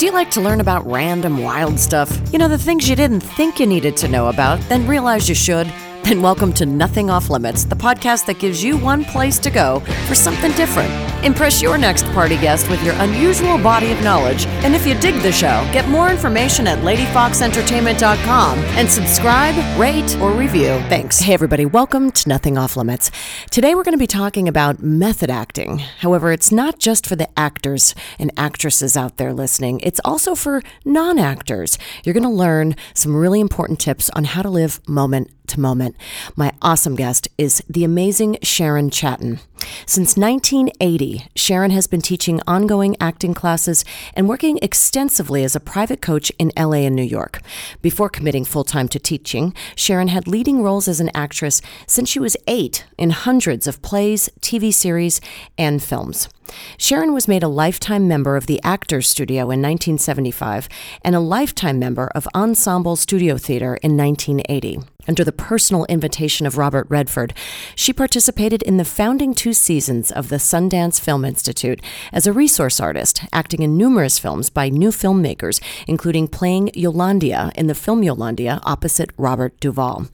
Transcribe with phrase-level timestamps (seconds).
[0.00, 2.10] Do you like to learn about random wild stuff?
[2.32, 5.34] You know, the things you didn't think you needed to know about, then realize you
[5.34, 5.66] should?
[6.04, 9.80] Then welcome to Nothing Off Limits, the podcast that gives you one place to go
[10.08, 11.09] for something different.
[11.22, 14.46] Impress your next party guest with your unusual body of knowledge.
[14.64, 20.32] And if you dig the show, get more information at ladyfoxentertainment.com and subscribe, rate, or
[20.32, 20.78] review.
[20.88, 21.20] Thanks.
[21.20, 23.10] Hey, everybody, welcome to Nothing Off Limits.
[23.50, 25.78] Today we're going to be talking about method acting.
[25.78, 30.62] However, it's not just for the actors and actresses out there listening, it's also for
[30.86, 31.78] non actors.
[32.02, 35.96] You're going to learn some really important tips on how to live moment to moment.
[36.34, 39.40] My awesome guest is the amazing Sharon Chatten.
[39.86, 46.00] Since 1980, Sharon has been teaching ongoing acting classes and working extensively as a private
[46.00, 47.40] coach in LA and New York.
[47.82, 52.20] Before committing full time to teaching, Sharon had leading roles as an actress since she
[52.20, 55.20] was eight in hundreds of plays, TV series,
[55.58, 56.28] and films.
[56.76, 60.68] Sharon was made a lifetime member of the Actors Studio in 1975
[61.04, 64.80] and a lifetime member of Ensemble Studio Theater in 1980.
[65.08, 67.34] Under the personal invitation of Robert Redford,
[67.74, 71.80] she participated in the founding two seasons of the Sundance Film Institute
[72.12, 77.66] as a resource artist, acting in numerous films by new filmmakers, including playing Yolandia in
[77.66, 80.06] the film Yolandia opposite Robert Duvall.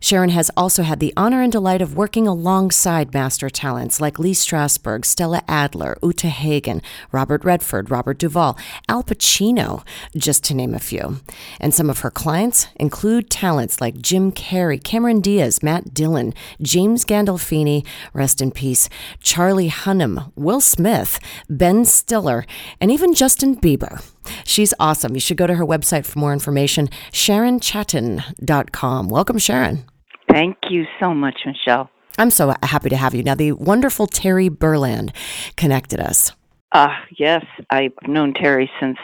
[0.00, 4.32] Sharon has also had the honor and delight of working alongside master talents like Lee
[4.32, 9.84] Strasberg, Stella Adler, Uta Hagen, Robert Redford, Robert Duvall, Al Pacino,
[10.16, 11.20] just to name a few.
[11.60, 17.04] And some of her clients include talents like Jim Carrey, Cameron Diaz, Matt Dillon, James
[17.04, 18.88] Gandolfini, rest in peace,
[19.20, 22.44] Charlie Hunnam, Will Smith, Ben Stiller,
[22.80, 24.02] and even Justin Bieber.
[24.44, 25.14] She's awesome.
[25.14, 29.08] You should go to her website for more information, sharonchatten.com.
[29.08, 29.84] Welcome, Sharon.
[30.30, 31.90] Thank you so much, Michelle.
[32.18, 33.22] I'm so happy to have you.
[33.22, 35.14] Now, the wonderful Terry Berland
[35.56, 36.32] connected us.
[36.72, 37.44] Ah, uh, yes.
[37.70, 38.98] I've known Terry since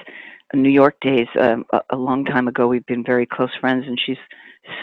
[0.54, 1.26] New York days.
[1.38, 4.18] Um, a, a long time ago, we've been very close friends, and she's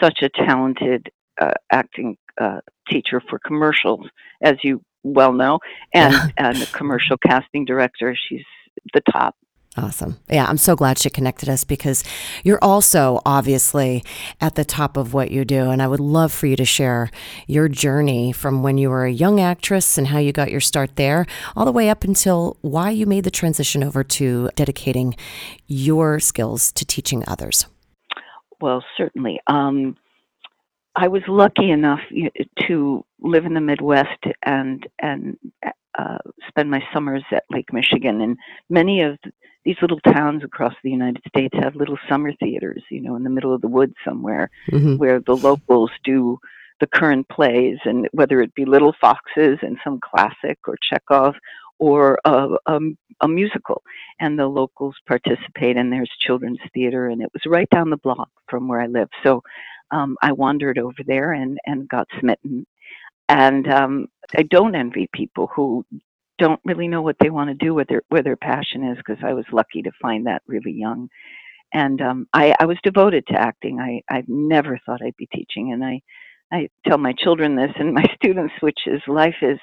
[0.00, 4.06] such a talented uh, acting uh, teacher for commercials,
[4.42, 5.58] as you well know,
[5.92, 8.16] and, and a commercial casting director.
[8.28, 8.44] She's
[8.92, 9.36] the top.
[9.76, 10.18] Awesome.
[10.30, 12.04] Yeah, I'm so glad she connected us because
[12.44, 14.04] you're also obviously
[14.40, 15.70] at the top of what you do.
[15.70, 17.10] And I would love for you to share
[17.48, 20.94] your journey from when you were a young actress and how you got your start
[20.94, 21.26] there,
[21.56, 25.16] all the way up until why you made the transition over to dedicating
[25.66, 27.66] your skills to teaching others.
[28.60, 29.40] Well, certainly.
[29.48, 29.96] Um,
[30.94, 32.00] I was lucky enough
[32.68, 35.36] to live in the Midwest and and
[35.98, 36.18] uh,
[36.48, 38.20] spend my summers at Lake Michigan.
[38.20, 38.36] And
[38.70, 39.18] many of
[39.64, 43.30] these little towns across the United States have little summer theaters, you know, in the
[43.30, 44.96] middle of the woods somewhere, mm-hmm.
[44.96, 46.38] where the locals do
[46.80, 51.34] the current plays, and whether it be Little Foxes and some classic or Chekhov
[51.78, 52.78] or a, a,
[53.20, 53.82] a, musical.
[54.20, 58.28] And the locals participate, and there's children's theater, and it was right down the block
[58.48, 59.08] from where I live.
[59.22, 59.42] So
[59.90, 62.66] um, I wandered over there and, and got smitten.
[63.28, 65.84] And um, I don't envy people who
[66.38, 69.22] don't really know what they want to do, with their where their passion is, because
[69.24, 71.08] I was lucky to find that really young.
[71.72, 73.80] And um, I, I was devoted to acting.
[73.80, 76.00] I, I never thought I'd be teaching, and I,
[76.52, 79.58] I tell my children this and my students, which is life is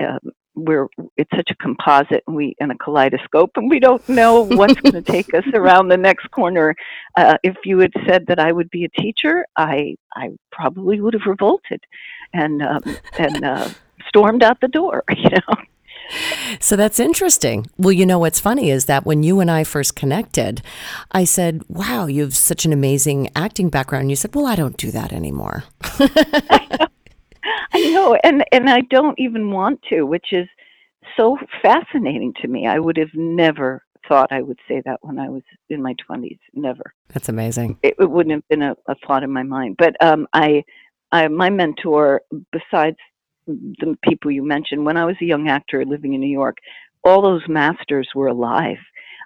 [0.00, 0.18] um,
[0.54, 4.80] we're it's such a composite and we and a kaleidoscope and we don't know what's
[4.80, 6.74] going to take us around the next corner
[7.16, 11.12] uh, if you had said that i would be a teacher i i probably would
[11.12, 11.80] have revolted
[12.32, 12.82] and um,
[13.18, 13.68] and uh,
[14.06, 15.56] stormed out the door you know
[16.60, 17.66] so that's interesting.
[17.76, 20.62] Well, you know what's funny is that when you and I first connected,
[21.12, 24.56] I said, "Wow, you have such an amazing acting background." And you said, "Well, I
[24.56, 26.88] don't do that anymore." I
[27.90, 30.48] know, and and I don't even want to, which is
[31.16, 32.66] so fascinating to me.
[32.66, 36.38] I would have never thought I would say that when I was in my twenties.
[36.54, 36.94] Never.
[37.08, 37.78] That's amazing.
[37.82, 39.76] It, it wouldn't have been a, a, thought in my mind.
[39.78, 40.64] But um, I,
[41.12, 42.22] I, my mentor,
[42.52, 42.96] besides
[43.46, 46.58] the people you mentioned, when I was a young actor living in New York,
[47.02, 48.78] all those masters were alive.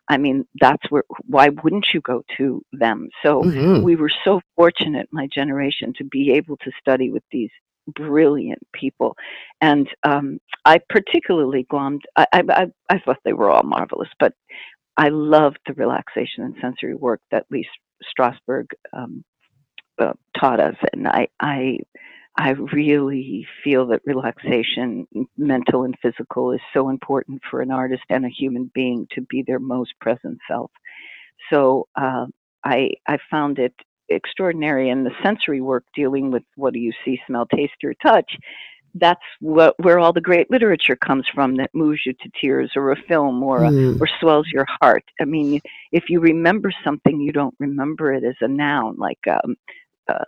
[0.08, 3.10] I mean, that's where, why wouldn't you go to them?
[3.22, 3.82] So mm-hmm.
[3.82, 7.50] we were so fortunate, my generation, to be able to study with these
[7.94, 9.16] brilliant people,
[9.60, 12.00] and um, I particularly glommed.
[12.16, 14.34] I, I I thought they were all marvelous, but
[14.96, 17.66] I loved the relaxation and sensory work that Lee
[18.10, 19.24] Strasberg um,
[19.98, 21.78] uh, taught us, and I I
[22.38, 25.06] I really feel that relaxation,
[25.36, 29.42] mental and physical, is so important for an artist and a human being to be
[29.46, 30.70] their most present self.
[31.52, 32.26] So uh,
[32.64, 33.74] I I found it
[34.10, 38.32] extraordinary and the sensory work dealing with what do you see, smell, taste, or touch
[38.94, 42.92] that's what where all the great literature comes from that moves you to tears or
[42.92, 43.98] a film or a, Mm.
[44.00, 45.60] or swells your heart i mean
[45.92, 49.56] if you remember something you don't remember it as a noun like um,
[50.08, 50.24] uh,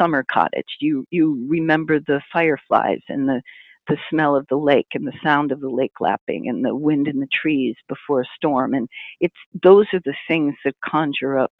[0.00, 0.76] summer cottage.
[0.80, 3.42] You you remember the fireflies and the
[3.88, 7.08] the smell of the lake and the sound of the lake lapping and the wind
[7.08, 8.74] in the trees before a storm.
[8.74, 8.88] And
[9.20, 11.52] it's those are the things that conjure up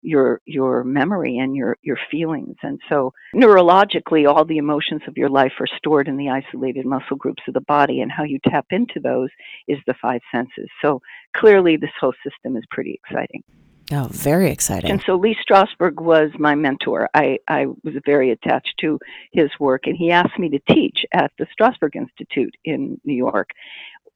[0.00, 2.56] your your memory and your your feelings.
[2.62, 7.16] And so neurologically all the emotions of your life are stored in the isolated muscle
[7.16, 9.30] groups of the body and how you tap into those
[9.66, 10.68] is the five senses.
[10.82, 11.00] So
[11.36, 13.42] clearly this whole system is pretty exciting
[13.92, 14.90] Oh, very exciting.
[14.90, 17.08] and so Lee Strasberg was my mentor.
[17.14, 18.98] I, I was very attached to
[19.32, 23.50] his work, and he asked me to teach at the Strasberg Institute in New York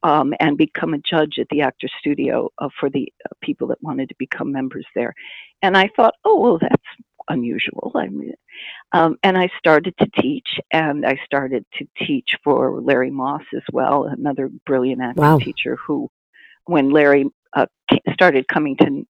[0.03, 3.83] um, and become a judge at the Actors Studio uh, for the uh, people that
[3.83, 5.13] wanted to become members there.
[5.61, 6.83] And I thought, oh, well, that's
[7.29, 7.93] unusual.
[7.95, 8.33] I mean,
[8.93, 13.63] um, and I started to teach, and I started to teach for Larry Moss as
[13.73, 15.39] well, another brilliant acting Wow.
[15.39, 16.11] teacher who,
[16.65, 17.67] when Larry uh,
[18.15, 19.07] started coming to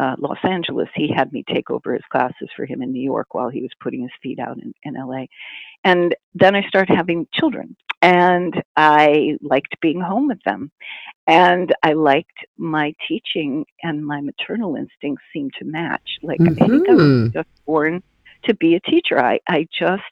[0.00, 3.34] uh, Los Angeles, he had me take over his classes for him in New York
[3.34, 5.26] while he was putting his feet out in, in LA.
[5.84, 10.70] And then I started having children, and I liked being home with them.
[11.26, 16.02] And I liked my teaching, and my maternal instincts seemed to match.
[16.22, 17.32] Like, I think I was Mhm.
[17.32, 18.02] just born
[18.44, 19.18] to be a teacher.
[19.20, 20.02] I, I just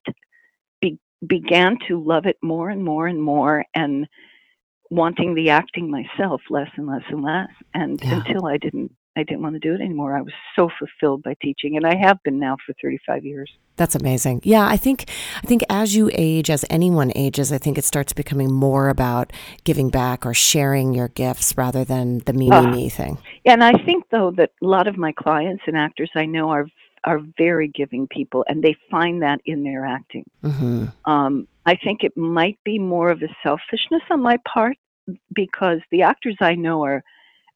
[0.80, 4.06] be, began to love it more and more and more, and
[4.90, 7.50] wanting the acting myself less and less and less.
[7.74, 8.14] And Yeah.
[8.16, 10.16] until I didn't, I didn't want to do it anymore.
[10.16, 13.50] I was so fulfilled by teaching, and I have been now for 35 years.
[13.76, 14.40] That's amazing.
[14.44, 15.10] Yeah, I think
[15.42, 19.32] I think as you age, as anyone ages, I think it starts becoming more about
[19.64, 23.18] giving back or sharing your gifts rather than the me me me thing.
[23.44, 26.50] Yeah, and I think though that a lot of my clients and actors I know
[26.50, 26.66] are
[27.04, 30.24] are very giving people, and they find that in their acting.
[30.42, 34.76] hmm Um, I think it might be more of a selfishness on my part
[35.34, 37.02] because the actors I know are,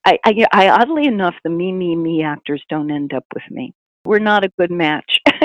[0.05, 3.75] I, I, I oddly enough, the me, me, me actors don't end up with me.
[4.05, 5.19] We're not a good match.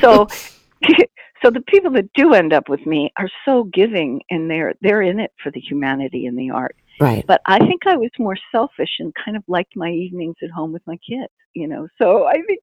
[0.00, 0.28] so,
[1.42, 5.02] so the people that do end up with me are so giving, and they're they're
[5.02, 6.76] in it for the humanity and the art.
[7.00, 7.24] right.
[7.26, 10.72] But I think I was more selfish and kind of liked my evenings at home
[10.72, 11.32] with my kids.
[11.54, 12.60] You know, so I think.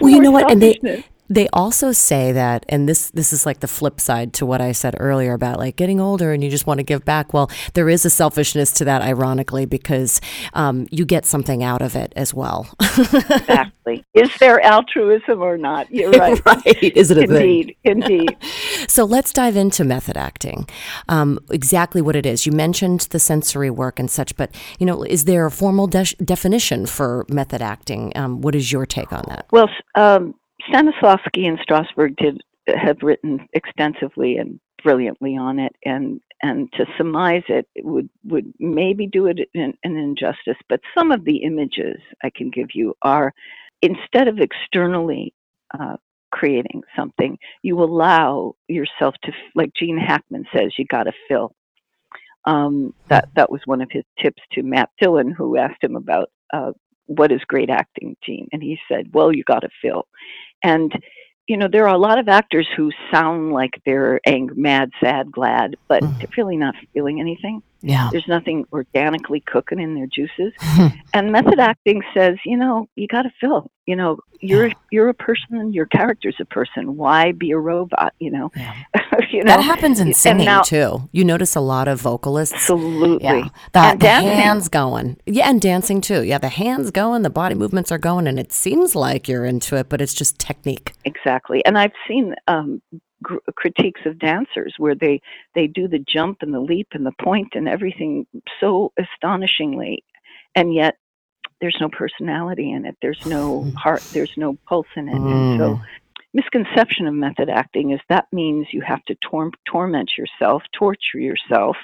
[0.00, 1.04] Well, you know what, and they-.
[1.32, 4.72] They also say that, and this this is like the flip side to what I
[4.72, 7.32] said earlier about like getting older and you just want to give back.
[7.32, 10.20] Well, there is a selfishness to that, ironically, because
[10.52, 12.68] um, you get something out of it as well.
[12.80, 14.04] exactly.
[14.12, 15.90] Is there altruism or not?
[15.90, 16.44] You're right.
[16.44, 16.82] right?
[16.82, 17.36] Is it a thing?
[17.36, 18.36] Indeed, indeed.
[18.88, 20.68] So let's dive into method acting.
[21.08, 22.44] Um, exactly what it is.
[22.44, 26.16] You mentioned the sensory work and such, but you know, is there a formal de-
[26.22, 28.12] definition for method acting?
[28.16, 29.46] Um, what is your take on that?
[29.50, 30.34] Well, um,
[30.68, 37.42] Stanislavski and Strasberg did have written extensively and brilliantly on it, and and to surmise
[37.48, 40.56] it would would maybe do it an, an injustice.
[40.68, 43.32] But some of the images I can give you are
[43.80, 45.34] instead of externally
[45.78, 45.96] uh,
[46.30, 51.54] creating something, you allow yourself to, like Gene Hackman says, you got to fill.
[52.44, 56.30] Um, that that was one of his tips to Matt Dillon, who asked him about
[56.52, 56.72] uh,
[57.06, 60.08] what is great acting, Gene, and he said, "Well, you got to fill."
[60.62, 60.92] And
[61.48, 65.30] you know, there are a lot of actors who sound like they're angry, mad, sad,
[65.32, 66.16] glad, but Mhm.
[66.20, 67.62] they're really not feeling anything.
[67.82, 68.08] Yeah.
[68.12, 70.52] There's nothing organically cooking in their juices.
[71.14, 73.70] and method acting says, you know, you got to fill.
[73.86, 74.74] You know, you're Yeah.
[74.92, 75.72] you're a person.
[75.72, 76.96] Your character's a person.
[76.96, 78.14] Why be a robot?
[78.20, 78.74] You know, Yeah.
[79.32, 79.50] you know.
[79.56, 81.08] That happens in singing now- too.
[81.10, 82.54] You notice a lot of vocalists.
[82.54, 83.24] Absolutely.
[83.24, 84.30] Yeah, the, And the dancing.
[84.30, 85.16] hands going.
[85.26, 86.22] Yeah, and dancing too.
[86.22, 89.74] Yeah, the hands going, the body movements are going, and it seems like you're into
[89.76, 90.92] it, but it's just technique.
[91.04, 91.64] Exactly.
[91.64, 92.80] And I've seen um,
[93.22, 95.20] gr- critiques of dancers where they
[95.54, 98.26] they do the jump and the leap and the point and everything
[98.60, 100.04] so astonishingly,
[100.56, 100.96] and yet
[101.60, 102.96] there's no personality in it.
[103.02, 104.04] There's no heart.
[104.12, 105.24] There's no pulse in it.
[105.30, 105.80] And so Mm.
[106.34, 111.76] misconception of method acting is that means you have to tor- torment yourself, torture yourself.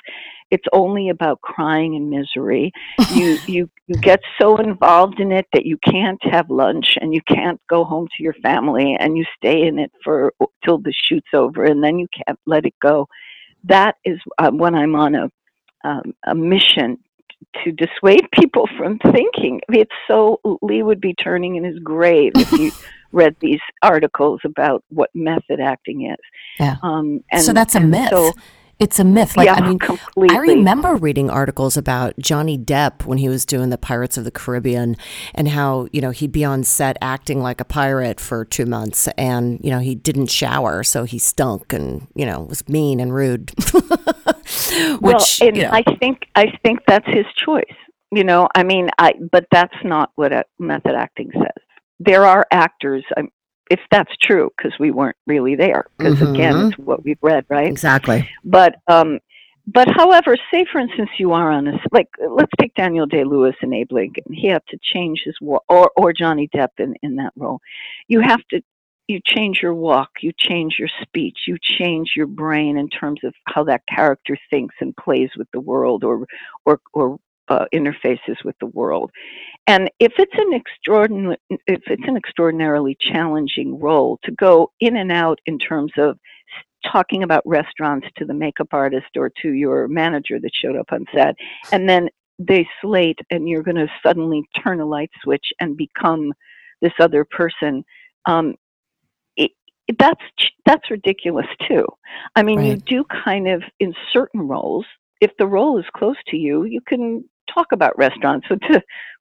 [0.50, 2.72] It's only about crying and misery.
[3.14, 7.20] You you you get so involved in it that you can't have lunch and you
[7.22, 10.32] can't go home to your family and you stay in it for
[10.64, 13.08] till the shoot's over and then you can't let it go.
[13.64, 15.30] That is uh, when I'm on a
[15.84, 16.98] um, a mission
[17.64, 19.60] to dissuade people from thinking.
[19.68, 22.72] It's so Lee would be turning in his grave if you
[23.12, 26.18] read these articles about what method acting is.
[26.58, 26.76] Yeah.
[26.82, 28.10] Um, and so that's a myth.
[28.10, 28.32] So
[28.78, 29.36] It's a myth.
[29.36, 30.36] Like yeah, I mean, completely.
[30.36, 34.30] I remember reading articles about Johnny Depp when he was doing the Pirates of the
[34.30, 34.96] Caribbean
[35.34, 39.08] and how, you know, he'd be on set acting like a pirate for 2 months
[39.18, 43.12] and, you know, he didn't shower, so he stunk and, you know, was mean and
[43.12, 43.50] rude.
[45.00, 47.64] Which, well, and you know, I think I think that's his choice.
[48.10, 51.62] You know, I mean, I but that's not what a method acting says.
[52.00, 53.04] There are actors.
[53.16, 53.30] I'm,
[53.70, 55.86] if that's true, because we weren't really there.
[55.98, 56.68] Because again, Mhm.
[56.68, 57.68] it's what we've read, right?
[57.68, 58.28] exactly.
[58.44, 59.20] But um,
[59.66, 63.56] but however, say for instance, you are on a like let's take Daniel Day Lewis
[63.60, 64.24] and Abe Lincoln.
[64.32, 67.60] He had to change his walk, or or Johnny Depp in in that role.
[68.08, 68.62] You have to
[69.08, 73.34] you change your walk, you change your speech, you change your brain in terms of
[73.46, 76.26] how that character thinks and plays with the world, or
[76.66, 79.10] or or uh, interfaces with the world.
[79.66, 81.36] And if it's an extraordinary,
[81.66, 86.18] if it's an extraordinarily challenging role to go in and out in terms of
[86.86, 91.04] talking about restaurants to the makeup artist or to your manager that showed up on
[91.14, 91.34] set,
[91.72, 96.32] and then they slate, and you're going to suddenly turn a light switch and become
[96.80, 97.84] this other person.
[98.26, 98.54] Um,
[99.36, 99.50] it,
[99.98, 100.20] that's
[100.64, 101.86] that's ridiculous too.
[102.36, 104.86] I mean, you do kind of in certain roles.
[105.20, 108.60] If the role is close to you, you can talk about restaurants with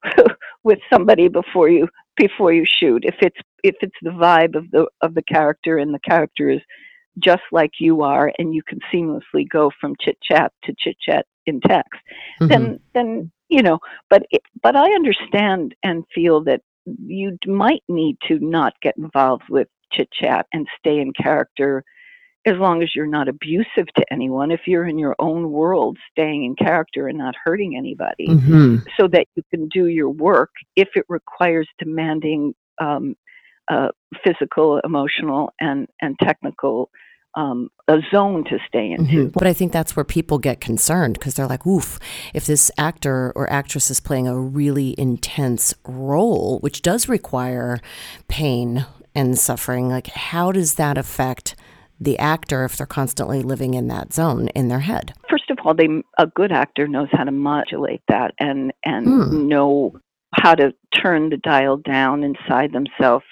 [0.64, 3.04] with somebody before you before you shoot.
[3.04, 6.60] If it's if it's the vibe of the of the character and the character is
[7.18, 11.26] just like you are, and you can seamlessly go from chit chat to chit chat
[11.46, 12.00] in text,
[12.40, 12.48] Mhm.
[12.48, 13.78] then then you know.
[14.10, 16.60] But it, but I understand and feel that
[17.04, 21.84] you might need to not get involved with chit chat and stay in character
[22.46, 24.50] as long as you're not abusive to anyone.
[24.50, 28.84] If you're in your own world, staying in character and not hurting anybody Mhm.
[28.98, 33.16] so that you can do your work if it requires demanding um,
[33.68, 33.88] uh,
[34.24, 36.90] physical, emotional, and and technical
[37.34, 39.28] um, a zone to stay into.
[39.28, 39.32] Mhm.
[39.32, 41.98] But I think that's where people get concerned because they're like, oof,
[42.34, 47.78] if this actor or actress is playing a really intense role, which does require
[48.28, 51.54] pain and suffering, like, how does that affect
[52.00, 55.12] the actor if they're constantly living in that zone in their head?
[55.28, 55.88] First of all, they
[56.18, 59.48] a good actor knows how to modulate that and and Hmm.
[59.48, 59.92] know
[60.34, 63.24] how to turn the dial down inside themselves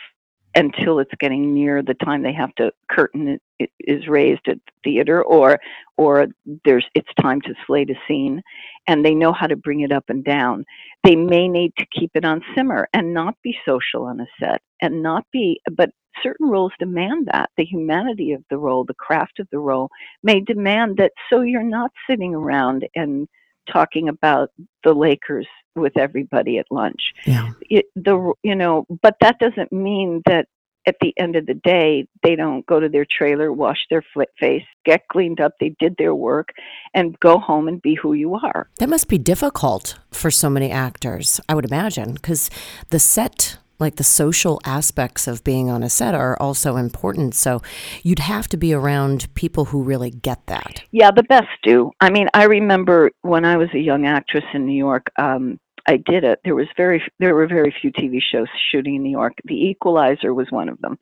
[0.55, 3.39] until it's getting near the time they have to curtain
[3.81, 5.59] is raised at the theater or
[5.99, 6.27] or
[6.65, 8.43] there's it's time to slate a scene
[8.87, 10.65] and they know how to bring it up and down
[11.05, 14.63] they may need to keep it on simmer and not be social on a set
[14.81, 15.91] and not be but
[16.23, 17.51] certain roles demand that.
[17.57, 19.91] The humanity of the role the craft of the role
[20.23, 23.29] may demand that so you're not sitting around and
[23.73, 24.51] talking about
[24.85, 27.13] the lakers with everybody at lunch.
[27.27, 27.51] Yeah.
[27.63, 30.47] it, the you know but that doesn't mean that
[30.87, 34.05] at the end of the day they don't go to their trailer wash their
[34.39, 36.51] face get cleaned up they did their work
[36.95, 38.69] and go home and be who you are.
[38.79, 42.51] That must be difficult for so many actors, I would imagine, because
[42.91, 47.35] the set, like the social aspects of being on a set, are also important.
[47.35, 47.63] So
[48.03, 50.83] you'd have to be around people who really get that.
[50.93, 54.67] yeah the best do i mean i remember when i was a young actress in
[54.67, 56.41] new york um I did it.
[56.45, 59.35] There was very there were very few TV shows shooting in New York.
[59.45, 60.99] The Equalizer was one of them,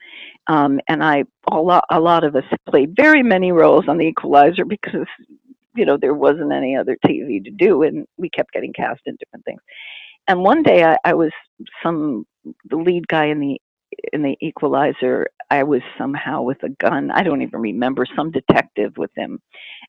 [0.47, 4.07] um, and I a lot a lot of us played very many roles on The
[4.07, 5.07] Equalizer because
[5.75, 9.17] you know there wasn't any other TV to do, and we kept getting cast in
[9.17, 9.63] different things.
[10.29, 11.33] And one day I, I was
[11.83, 12.25] some
[12.65, 13.59] the lead guy in the
[14.13, 15.29] in the Equalizer.
[15.51, 17.11] I was somehow with a gun.
[17.11, 19.39] I don't even remember some detective with him,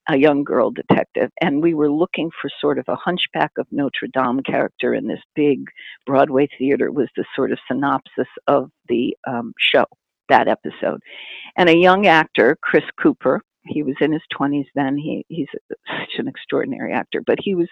[0.09, 4.07] a young girl detective, and we were looking for sort of a Hunchback of Notre
[4.13, 5.59] Dame character in this big
[6.05, 6.91] Broadway theater.
[6.91, 9.85] Was the sort of synopsis of the um, show
[10.29, 10.99] that episode,
[11.57, 13.41] and a young actor, Chris Cooper.
[13.67, 14.97] He was in his twenties then.
[14.97, 17.67] He he's such an extraordinary actor, but he was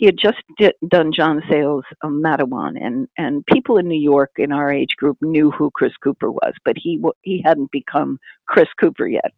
[0.00, 4.30] he had just di- done John Sayles' um, Matewan, and and people in New York
[4.38, 8.68] in our age group knew who Chris Cooper was, but he he hadn't become Chris
[8.80, 9.32] Cooper yet.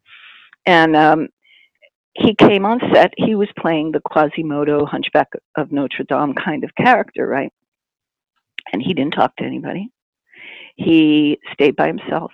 [0.65, 1.29] And um,
[2.15, 3.15] he came on set.
[3.17, 7.53] He was playing the Quasimodo Hunchback of Notre Dame kind of character, right?
[8.73, 9.91] And he didn't talk to anybody.
[10.77, 12.33] He stayed by himself.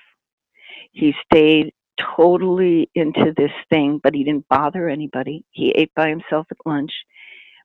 [0.93, 1.73] He stayed
[2.17, 5.45] totally into this thing, but he didn't bother anybody.
[5.51, 6.93] He ate by himself at lunch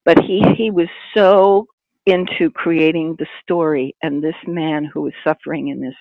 [0.05, 1.67] but he he was so
[2.05, 5.95] into creating the story and this man who was suffering in this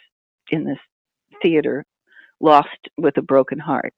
[0.50, 0.78] in this
[1.42, 1.85] theater
[2.40, 3.94] lost with a broken heart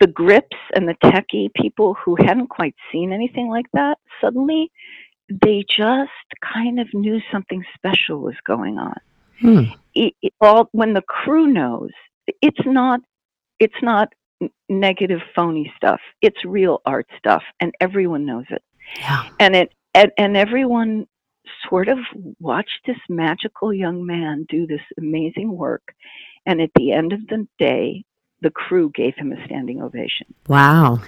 [0.00, 4.70] the grips and the techie people who hadn't quite seen anything like that suddenly
[5.42, 6.10] they just
[6.42, 8.96] kind of knew something special was going on
[9.40, 9.64] Hmm.
[9.94, 11.90] it, it all when the crew knows
[12.40, 13.00] it's not
[13.58, 14.12] it's not
[14.68, 16.00] negative, phony stuff.
[16.20, 18.62] It's real art stuff, and everyone knows it.
[18.98, 19.28] Yeah.
[19.40, 21.06] And it and, and everyone
[21.68, 21.98] sort of
[22.40, 25.94] watched this magical young man do this amazing work.
[26.46, 28.04] And at the end of the day,
[28.42, 30.26] the crew gave him a standing ovation.
[30.48, 31.00] Wow.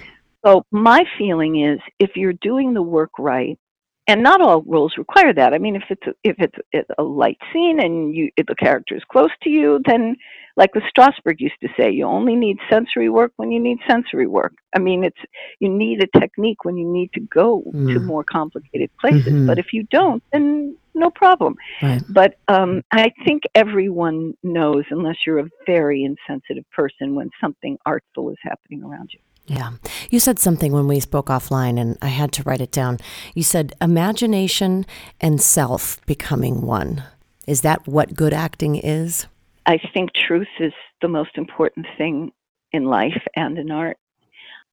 [0.45, 3.59] So my feeling is if you're doing the work right,
[4.07, 5.53] and not all roles require that.
[5.53, 9.03] I mean, if it's a, if it's a light scene and you the character is
[9.11, 10.15] close to you, then
[10.55, 14.25] like the Strasberg used to say, you only need sensory work when you need sensory
[14.25, 14.53] work.
[14.75, 15.19] I mean, it's
[15.59, 17.93] you need a technique when you need to go mm.
[17.93, 19.33] to more complicated places.
[19.33, 19.47] Mm-hmm.
[19.47, 21.55] But if you don't, then no problem.
[21.81, 22.01] Right.
[22.09, 28.31] But um, I think everyone knows, unless you're a very insensitive person, when something artful
[28.31, 29.19] is happening around you.
[29.47, 29.71] Yeah.
[30.09, 32.99] You said something when we spoke offline, and I had to write it down.
[33.33, 34.85] You said imagination
[35.21, 37.03] and self becoming one.
[37.47, 39.27] Is that what good acting is?
[39.65, 42.31] I think truth is the most important thing
[42.73, 43.97] in life and in art.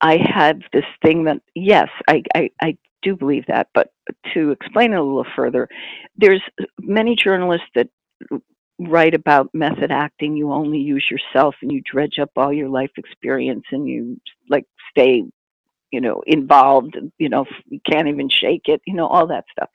[0.00, 3.92] I had this thing that, yes, I, I, I do believe that, but
[4.34, 5.68] to explain it a little further,
[6.16, 6.42] there's
[6.80, 7.88] many journalists that
[8.78, 12.90] write about method acting, you only use yourself and you dredge up all your life
[12.96, 14.20] experience and you
[14.94, 15.24] stay,
[15.90, 19.68] you know, involved, you know, you can't even shake it, you know, all that stuff.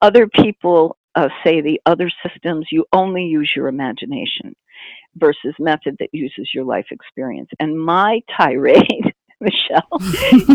[0.00, 4.54] Other people uh, say the other systems, you only use your imagination
[5.16, 7.50] versus method that uses your life experience.
[7.60, 9.88] And my tirade, Michelle,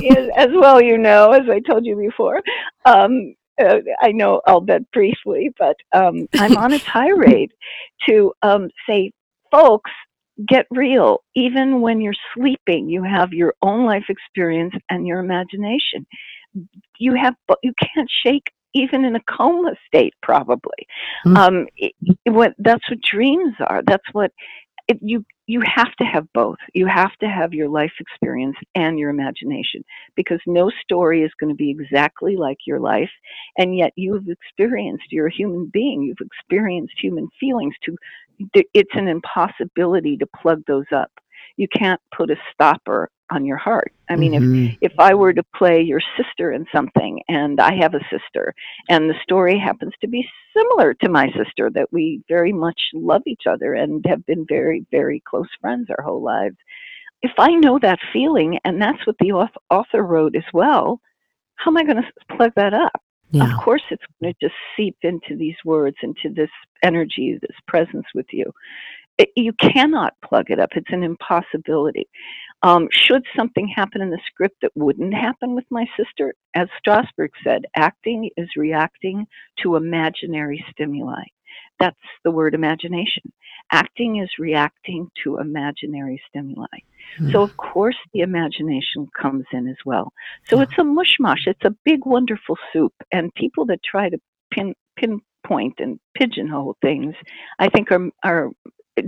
[0.04, 2.42] is, as well you know, as I told you before,
[2.86, 7.52] um, uh, I know I'll bet briefly, but um, I'm on a tirade
[8.08, 9.12] to um, say,
[9.52, 9.92] folks,
[10.46, 11.24] get real.
[11.36, 16.06] Even when you're sleeping, you have your own life experience and your imagination.
[17.00, 20.88] You have, but you can't shake even in a coma state, probably.
[21.25, 21.38] Mm-hmm.
[21.38, 21.94] Um, it,
[22.25, 23.82] it, what, that's what dreams are.
[23.86, 24.32] That's what
[24.88, 26.58] it, you you have to have both.
[26.74, 29.84] You have to have your life experience and your imagination
[30.16, 33.10] because no story is going to be exactly like your life,
[33.58, 35.06] and yet you've experienced.
[35.10, 36.04] You're a human being.
[36.04, 37.74] You've experienced human feelings.
[37.86, 37.96] To
[38.74, 41.12] it's an impossibility to plug those up.
[41.56, 43.92] You can't put a stopper on your heart.
[44.10, 44.66] I mean, mm-hmm.
[44.82, 48.54] if if I were to play your sister in something, and I have a sister,
[48.90, 53.24] and the story happens to be similar to my sister, that we very much love
[53.26, 56.56] each other and have been very, very close friends our whole lives.
[57.22, 59.34] If I know that feeling, and that's what the
[59.70, 61.02] author wrote as well,
[61.56, 63.02] how am I going to plug that up?
[63.32, 63.52] Yeah.
[63.52, 68.06] Of course, it's going to just seep into these words, into this energy, this presence
[68.15, 68.54] with you.
[69.17, 70.70] It, you cannot plug it up.
[70.76, 72.08] It's an impossibility.
[72.63, 77.30] Um, should something happen in the script that wouldn't happen with my sister, as Strasberg
[77.43, 79.28] said, acting is reacting
[79.62, 81.24] to imaginary stimuli.
[81.80, 83.32] That's the word imagination.
[83.72, 86.65] Acting is reacting to imaginary stimuli.
[87.20, 87.32] Mm.
[87.32, 90.12] So, of course, the imagination comes in as well.
[90.46, 90.63] So, yeah.
[90.63, 91.46] it's a mushmash.
[91.46, 92.93] It's a big, wonderful soup.
[93.12, 94.17] And people that try to
[94.52, 97.13] pin, pinpoint and pigeonhole things,
[97.60, 98.50] I think, are, are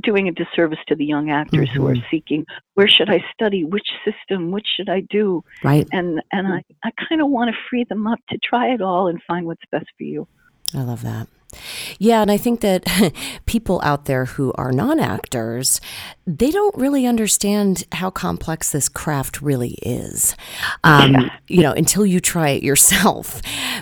[0.02, 1.78] doing a disservice to the young actors mm-hmm.
[1.78, 2.06] who are mm-hmm.
[2.12, 5.88] seeking where should I study, which system, which should I do, right?
[5.92, 9.08] And and I I kind of want to free them up to try it all
[9.08, 10.28] and find what's best for you.
[10.74, 11.28] I love that.
[11.98, 12.86] Yeah, and I think that
[13.46, 15.82] people out there who are non actors,
[16.28, 20.36] they don't really understand how complex this craft really is.
[20.84, 21.30] Um, yeah.
[21.48, 23.42] You know, until you try it yourself,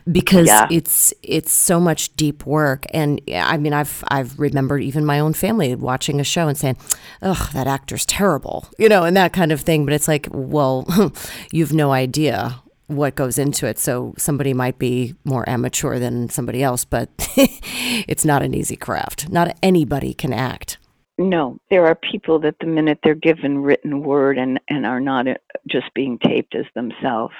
[0.09, 0.67] because yeah.
[0.71, 2.85] it's it's so much deep work.
[2.91, 6.77] And I mean, I've I've remembered even my own family watching a show and saying,
[7.21, 9.85] "Oh, that actor's terrible," you know, and that kind of thing.
[9.85, 11.13] But it's like, well,
[11.51, 13.77] you've no idea what goes into it.
[13.77, 19.29] So somebody might be more amateur than somebody else, but it's not an easy craft.
[19.29, 20.77] Not anybody can act.
[21.19, 25.27] No, there are people that the minute they're given written word and, and are not
[25.27, 25.33] uh,
[25.67, 27.33] just being taped as themselves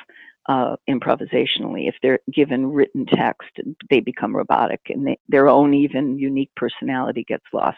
[0.48, 3.50] uh, improvisationally, if they're given written text,
[3.90, 7.78] they become robotic and they, their own even unique personality gets lost.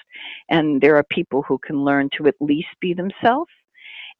[0.49, 3.51] And there are people who can learn to at least be themselves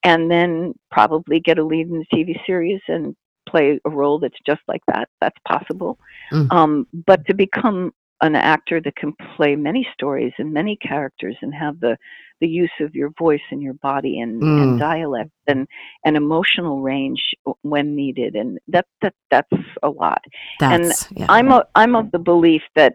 [0.03, 3.15] and then probably get a lead in the TV series and
[3.49, 5.09] play a role that's just like that.
[5.21, 5.97] That's possible.
[6.31, 6.51] Mm.
[6.51, 11.53] Um, but to become an actor that can play many stories and many characters and
[11.53, 11.97] have the
[12.41, 14.63] the use of your voice and your body and, mm.
[14.63, 15.67] and dialect and
[16.05, 17.21] an emotional range
[17.61, 19.47] when needed and that that that's
[19.83, 20.23] a lot
[20.59, 21.25] that's, and yeah.
[21.29, 22.93] i'm a, i'm of the belief that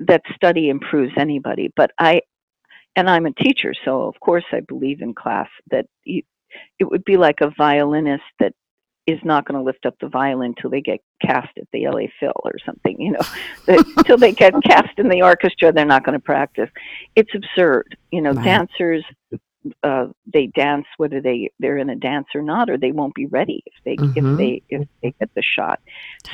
[0.00, 2.20] that study improves anybody but i
[2.96, 6.22] and i'm a teacher so of course i believe in class that you,
[6.78, 8.54] it would be like a violinist that
[9.06, 12.06] is not going to lift up the violin till they get cast at the LA
[12.20, 13.20] Phil or something, you know.
[13.96, 16.70] Until they get cast in the orchestra, they're not going to practice.
[17.16, 17.96] It's absurd.
[18.10, 18.44] You know, right.
[18.44, 19.04] dancers
[19.82, 23.26] uh, they dance, whether they they're in a dance or not, or they won't be
[23.26, 24.32] ready if they mm-hmm.
[24.32, 25.80] if they if they get the shot.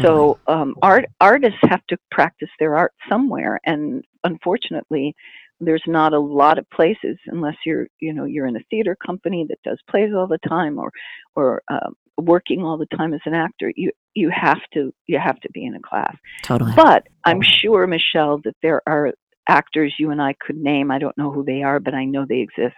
[0.00, 5.14] So um, art artists have to practice their art somewhere, and unfortunately,
[5.61, 9.46] there's not a lot of places unless you're you know you're in a theater company
[9.48, 10.90] that does plays all the time or
[11.35, 15.38] or uh, working all the time as an actor you you have to you have
[15.40, 16.16] to be in a class.
[16.42, 16.72] Totally.
[16.74, 19.12] But i'm sure michelle that there are
[19.48, 22.26] actors you and i could name i don't know who they are but i know
[22.28, 22.76] they exist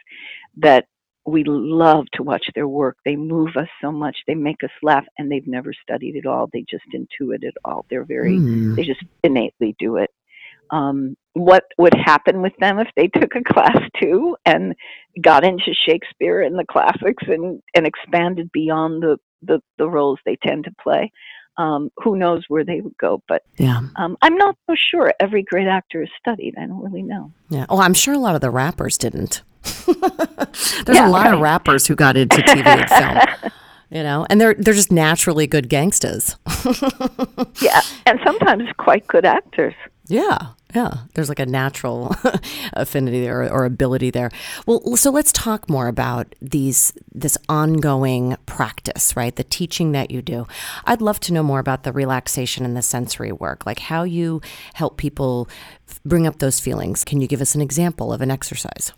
[0.59, 0.87] that
[1.27, 2.97] we love to watch their work.
[3.05, 6.49] They move us so much they make us laugh and they've never studied at all.
[6.53, 7.87] They just intuit it all.
[7.91, 8.75] They're very mm.
[8.75, 10.11] they just innately do it
[10.71, 14.75] um, what would happen with them if they took a class too and
[15.23, 20.37] got into Shakespeare and the classics and, and expanded beyond the, the, the roles they
[20.45, 21.11] tend to play.
[21.57, 23.23] Um, who knows where they would go?
[23.29, 25.13] But yeah, um, I'm not so sure.
[25.21, 26.55] Every great actor is studied.
[26.57, 27.33] I don't really know.
[27.51, 27.67] Yeah.
[27.69, 29.43] Oh, I'm sure a lot of the rappers didn't.
[29.87, 31.35] There's yeah, a lot right.
[31.35, 32.89] of rappers who got into TV and
[33.43, 33.53] film.
[33.91, 36.37] You know, and they're they're just naturally good gangsters.
[37.61, 39.75] yeah, and sometimes quite good actors.
[40.07, 40.99] Yeah, yeah.
[41.15, 42.15] There's like a natural
[42.73, 44.31] affinity there or, or, ability there.
[44.67, 49.35] Well, so let's talk more about these this ongoing practice, right?
[49.35, 50.47] The teaching that you do.
[50.85, 54.41] I'd love to know more about the relaxation and the sensory work, like how you
[54.75, 55.49] help people
[56.05, 57.05] bring up those feelings.
[57.05, 58.93] Can you give us an example of an exercise?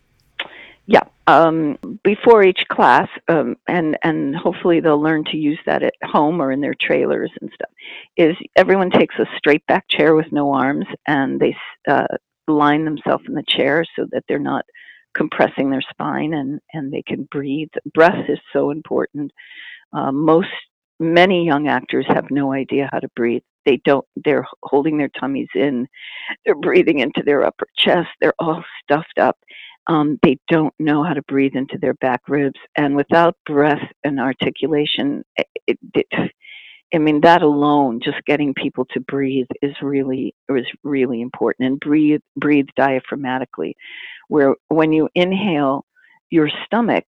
[0.87, 5.95] Yeah, um, before each class, um, and and hopefully they'll learn to use that at
[6.03, 7.71] home or in their trailers and stuff.
[8.17, 11.57] Is everyone takes a straight back chair with no arms, and they
[11.89, 12.07] uh,
[12.49, 14.65] line themselves in the chair so that they're not
[15.17, 17.69] compressing their spine and and they can breathe.
[17.95, 19.31] Breath is so important.
[19.93, 20.49] Uh, most
[20.99, 23.43] many young actors have no idea how to breathe.
[23.65, 24.07] They don't.
[24.17, 25.87] They're holding their tummies in.
[26.45, 28.09] They're breathing into their upper chest.
[28.21, 29.37] They're all stuffed up
[29.87, 32.61] um, they don't know how to breathe into their back ribs.
[32.77, 35.25] And without breath and articulation,
[35.67, 36.33] it, it,
[36.95, 41.69] I mean, that alone, just getting people to breathe is really is really important.
[41.69, 43.75] And breathe breathe diaphragmatically,
[44.29, 45.87] where when you inhale,
[46.31, 47.05] your stomach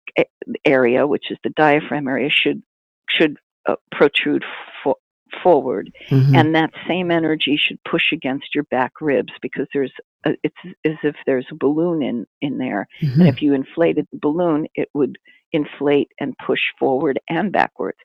[0.65, 2.62] area, which is the diaphragm area, should
[3.10, 4.45] should uh, protrude
[4.84, 4.99] fo-
[5.43, 6.35] forward, mm-hmm.
[6.35, 9.91] and that same energy should push against your back ribs because there's
[10.25, 13.21] a, it's as if there's a balloon in in there, mm-hmm.
[13.21, 15.17] and if you inflated the balloon, it would
[15.53, 17.97] inflate and push forward and backwards.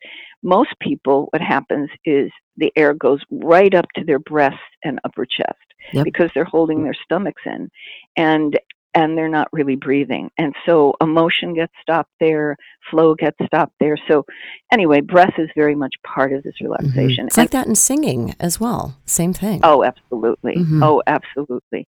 [0.43, 5.25] Most people, what happens is the air goes right up to their breast and upper
[5.25, 5.55] chest
[5.93, 6.05] yep.
[6.05, 7.69] because they're holding their stomachs in,
[8.17, 8.59] and
[8.97, 10.31] and they're not really breathing.
[10.39, 12.57] And so emotion gets stopped there,
[12.91, 13.99] flow gets stopped there.
[14.09, 14.25] So
[14.73, 16.73] anyway, breath is very much part of this mm-hmm.
[16.73, 17.25] relaxation.
[17.25, 17.27] Mm-hmm.
[17.27, 18.97] It's and, like that in singing as well.
[19.05, 19.61] Same thing.
[19.63, 20.57] Oh, absolutely.
[20.57, 20.83] Mm-hmm.
[20.83, 21.87] Oh, absolutely.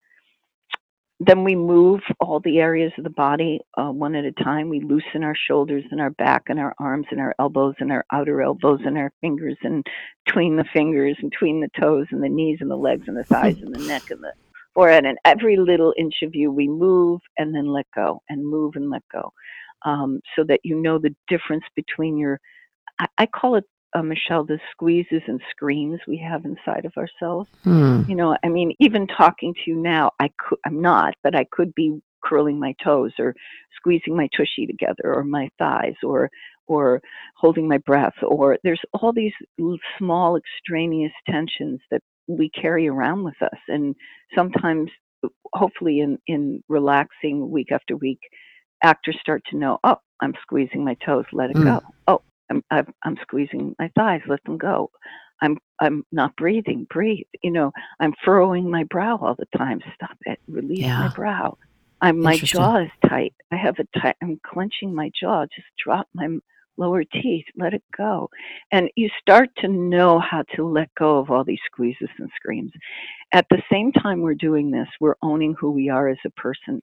[1.20, 4.70] Then we move all the areas of the body uh, one at a time.
[4.70, 8.06] We loosen our shoulders and our back and our arms and our elbows and our
[8.12, 9.84] outer elbows and our fingers and
[10.26, 13.24] between the fingers and between the toes and the knees and the legs and the
[13.24, 14.34] thighs and the neck and the
[14.78, 18.74] forehead, and every little inch of you, we move and then let go, and move
[18.76, 19.34] and let go,
[19.86, 22.40] um, so that you know the difference between your.
[23.00, 23.63] I, I call it
[23.96, 27.50] uh, Michelle, the squeezes and screams we have inside of ourselves.
[27.63, 28.04] Hmm.
[28.08, 31.46] You know, I mean, even talking to you now, I could, I'm not, but I
[31.52, 33.34] could be curling my toes or
[33.76, 36.30] squeezing my tushy together or my thighs or
[36.68, 37.02] or
[37.38, 39.32] holding my breath or there's all these
[39.98, 43.60] small extraneous tensions that we carry around with us.
[43.68, 43.96] And
[44.36, 44.92] sometimes,
[45.54, 48.20] hopefully, in, in relaxing week after week,
[48.84, 51.63] actors start to know, oh, I'm squeezing my toes, let it mm.
[51.63, 51.82] go.
[52.08, 54.92] Oh, I'm, I'm, I'm squeezing my thighs, let them go.
[55.42, 56.88] I'm I'm not breathing.
[56.90, 57.28] Breathe.
[57.44, 59.82] You know, I'm furrowing my brow all the time.
[59.94, 60.40] Stop it.
[60.48, 61.00] Release yeah.
[61.00, 61.58] my brow.
[62.02, 63.34] I'm my jaw is tight.
[63.52, 64.16] I have a tight.
[64.22, 65.46] I'm clenching my jaw.
[65.46, 66.28] Just drop my
[66.78, 68.30] lower teeth, let it go.
[68.72, 72.72] And you start to know how to let go of all these squeezes and screams.
[73.34, 76.82] At the same time we're doing this, we're owning who we are as a person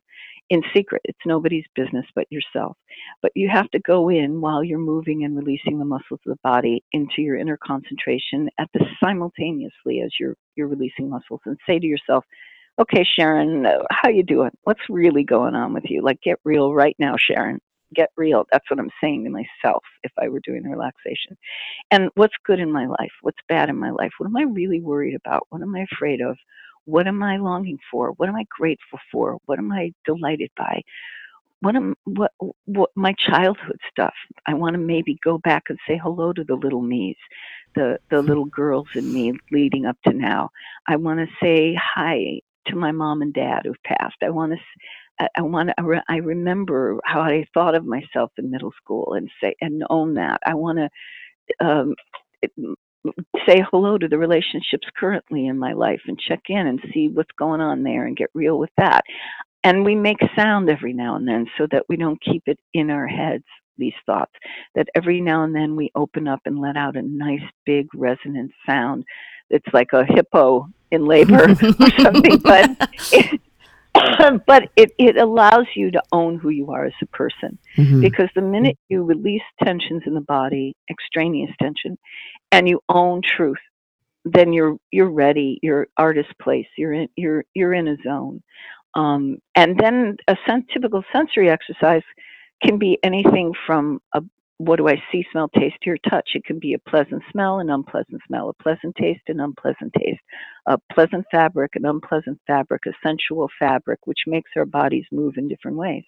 [0.50, 1.00] in secret.
[1.04, 2.76] It's nobody's business but yourself.
[3.22, 6.38] But you have to go in while you're moving and releasing the muscles of the
[6.42, 11.78] body into your inner concentration at the simultaneously as you're you're releasing muscles and say
[11.78, 12.24] to yourself,
[12.78, 14.50] "Okay, Sharon, how you doing?
[14.64, 16.02] What's really going on with you?
[16.02, 17.60] Like get real right now, Sharon
[17.94, 18.44] get real.
[18.52, 21.36] That's what I'm saying to myself if I were doing the relaxation.
[21.90, 23.12] And what's good in my life?
[23.22, 24.12] What's bad in my life?
[24.18, 25.46] What am I really worried about?
[25.50, 26.36] What am I afraid of?
[26.86, 28.12] What am I longing for?
[28.12, 29.38] What am I grateful for?
[29.46, 30.82] What am I delighted by?
[31.60, 32.32] What am what
[32.66, 34.12] what my childhood stuff?
[34.46, 37.16] I want to maybe go back and say hello to the little me's,
[37.74, 38.28] the the hmm.
[38.28, 40.50] little girls in me leading up to now.
[40.86, 44.16] I want to say hi to my mom and dad who've passed.
[44.22, 44.58] I want to
[45.18, 45.74] I, I want to.
[45.78, 49.82] I, re- I remember how I thought of myself in middle school and say and
[49.90, 50.40] own that.
[50.44, 51.94] I want to um,
[53.46, 57.30] say hello to the relationships currently in my life and check in and see what's
[57.38, 59.04] going on there and get real with that.
[59.62, 62.90] And we make sound every now and then so that we don't keep it in
[62.90, 63.44] our heads,
[63.78, 64.32] these thoughts,
[64.74, 68.52] that every now and then we open up and let out a nice big resonant
[68.66, 69.04] sound
[69.50, 71.44] that's like a hippo in labor
[71.80, 72.38] or something.
[72.38, 73.40] But it,
[74.46, 77.58] but it, it allows you to own who you are as a person.
[77.76, 78.00] Mm-hmm.
[78.00, 81.98] Because the minute you release tensions in the body, extraneous tension,
[82.52, 83.58] and you own truth,
[84.24, 85.58] then you're you're ready.
[85.62, 86.66] You're artist place.
[86.76, 88.42] You're in you're you're in a zone.
[88.94, 92.02] Um, and then a sen- typical sensory exercise
[92.62, 94.22] can be anything from a
[94.58, 96.30] what do I see, smell, taste, hear, touch?
[96.34, 100.20] It can be a pleasant smell, an unpleasant smell, a pleasant taste, an unpleasant taste,
[100.66, 105.48] a pleasant fabric, an unpleasant fabric, a sensual fabric, which makes our bodies move in
[105.48, 106.04] different ways.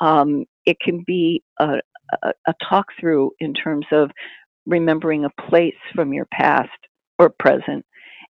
[0.00, 1.80] Um, it can be a,
[2.22, 4.10] a, a talk through in terms of
[4.66, 6.70] remembering a place from your past
[7.18, 7.84] or present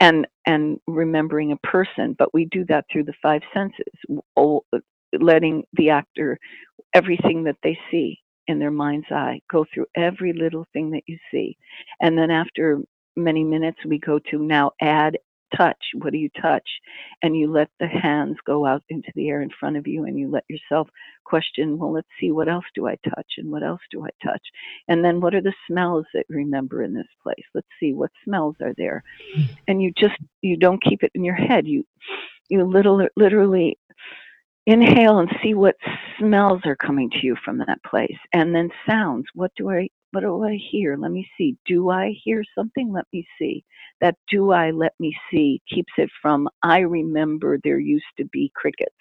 [0.00, 3.86] and and remembering a person but we do that through the five senses
[5.20, 6.38] letting the actor
[6.94, 9.40] everything that they see in their mind's eye.
[9.50, 11.57] Go through every little thing that you see.
[12.00, 12.81] And then after
[13.16, 15.18] many minutes, we go to now add
[15.57, 15.76] touch.
[15.94, 16.66] What do you touch?
[17.22, 20.18] And you let the hands go out into the air in front of you and
[20.18, 20.88] you let yourself
[21.24, 23.33] question, well, let's see, what else do I touch?
[23.38, 24.42] And what else do I touch?
[24.88, 27.44] And then what are the smells that you remember in this place?
[27.55, 29.02] Let's see, what smells are there?
[29.35, 29.42] Hmm.
[29.68, 31.66] And you just, you don't keep it in your head.
[31.66, 31.85] You,
[32.48, 33.78] you little, literally
[34.66, 35.77] inhale and see what
[36.18, 38.18] smells are coming to you from that place.
[38.33, 39.27] And then sounds.
[39.35, 40.96] What do i what do i hear?
[40.96, 41.57] Let me see.
[41.66, 42.92] Do i hear something?
[42.92, 43.64] Let me see.
[44.01, 48.53] That do i let me see keeps it from i remember there used to be
[48.55, 48.94] crickets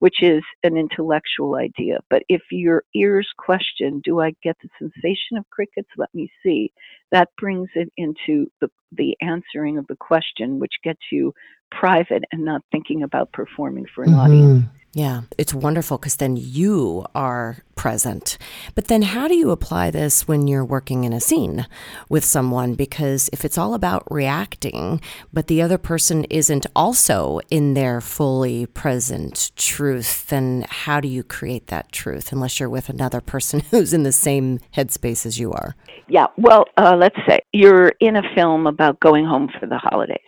[0.00, 1.98] which is an intellectual idea.
[2.10, 5.88] But if your ears question do i get the sensation of crickets?
[5.96, 6.72] Let me see.
[7.10, 11.32] That brings it into the the answering of the question which gets you
[11.70, 14.20] private and not thinking about performing for an mm-hmm.
[14.20, 18.36] audience yeah, it's wonderful because then you are present.
[18.74, 21.66] But then, how do you apply this when you're working in a scene
[22.10, 22.74] with someone?
[22.74, 25.00] Because if it's all about reacting,
[25.32, 31.22] but the other person isn't also in their fully present truth, then how do you
[31.22, 35.52] create that truth unless you're with another person who's in the same headspace as you
[35.52, 35.74] are?
[36.08, 40.20] Yeah, well, uh, let's say you're in a film about going home for the holidays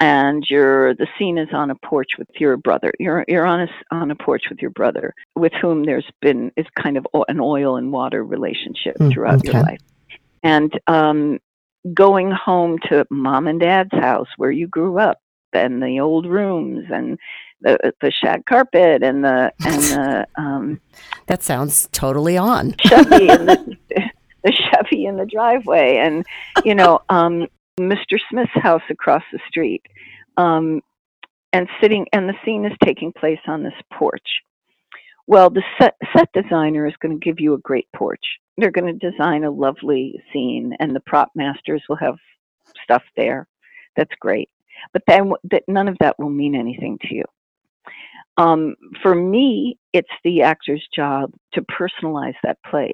[0.00, 2.92] and you're the scene is on a porch with your brother.
[2.98, 6.66] You're you're on a on a porch with your brother, with whom there's been is
[6.80, 9.52] kind of an oil and water relationship mm, throughout okay.
[9.52, 9.80] your life,
[10.42, 11.38] and um,
[11.94, 15.18] going home to mom and dad's house where you grew up,
[15.52, 17.18] and the old rooms and
[17.60, 20.80] the the shag carpet and the and the um,
[21.26, 23.76] that sounds totally on Chevy and the,
[24.44, 26.24] the Chevy in the driveway, and
[26.64, 28.18] you know um, Mr.
[28.30, 29.82] Smith's house across the street.
[30.36, 30.82] Um,
[31.52, 34.28] and sitting, and the scene is taking place on this porch.
[35.26, 38.24] Well, the set, set designer is going to give you a great porch.
[38.56, 42.16] They're going to design a lovely scene, and the prop masters will have
[42.82, 43.46] stuff there.
[43.96, 44.50] That's great.
[44.92, 47.24] But then that none of that will mean anything to you.
[48.36, 52.92] Um, for me, it's the actor's job to personalize that place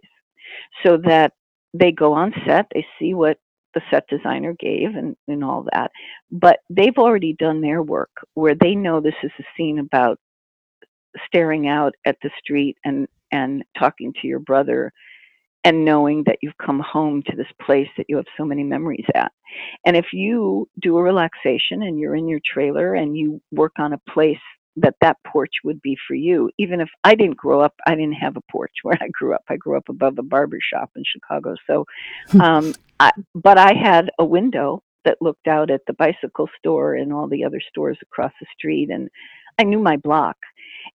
[0.84, 1.32] so that
[1.74, 3.38] they go on set, they see what
[3.74, 5.90] the set designer gave and, and all that.
[6.30, 10.18] But they've already done their work where they know this is a scene about
[11.26, 14.92] staring out at the street and, and talking to your brother
[15.64, 19.06] and knowing that you've come home to this place that you have so many memories
[19.14, 19.32] at.
[19.86, 23.92] And if you do a relaxation and you're in your trailer and you work on
[23.94, 24.36] a place
[24.76, 26.50] that that porch would be for you.
[26.58, 29.44] Even if I didn't grow up, I didn't have a porch where I grew up.
[29.48, 31.54] I grew up above a barber shop in Chicago.
[31.66, 31.86] So,
[32.40, 37.12] um, I, but I had a window that looked out at the bicycle store and
[37.12, 39.08] all the other stores across the street, and
[39.58, 40.36] I knew my block.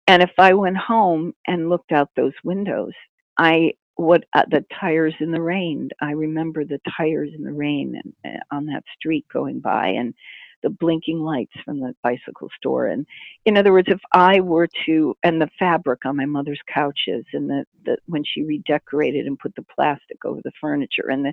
[0.07, 2.93] And if I went home and looked out those windows,
[3.39, 5.89] I would uh, the tires in the rain.
[6.01, 10.15] I remember the tires in the rain and uh, on that street going by, and
[10.63, 12.87] the blinking lights from the bicycle store.
[12.87, 13.07] And
[13.45, 17.49] in other words, if I were to, and the fabric on my mother's couches, and
[17.49, 21.33] the, the when she redecorated and put the plastic over the furniture, and the,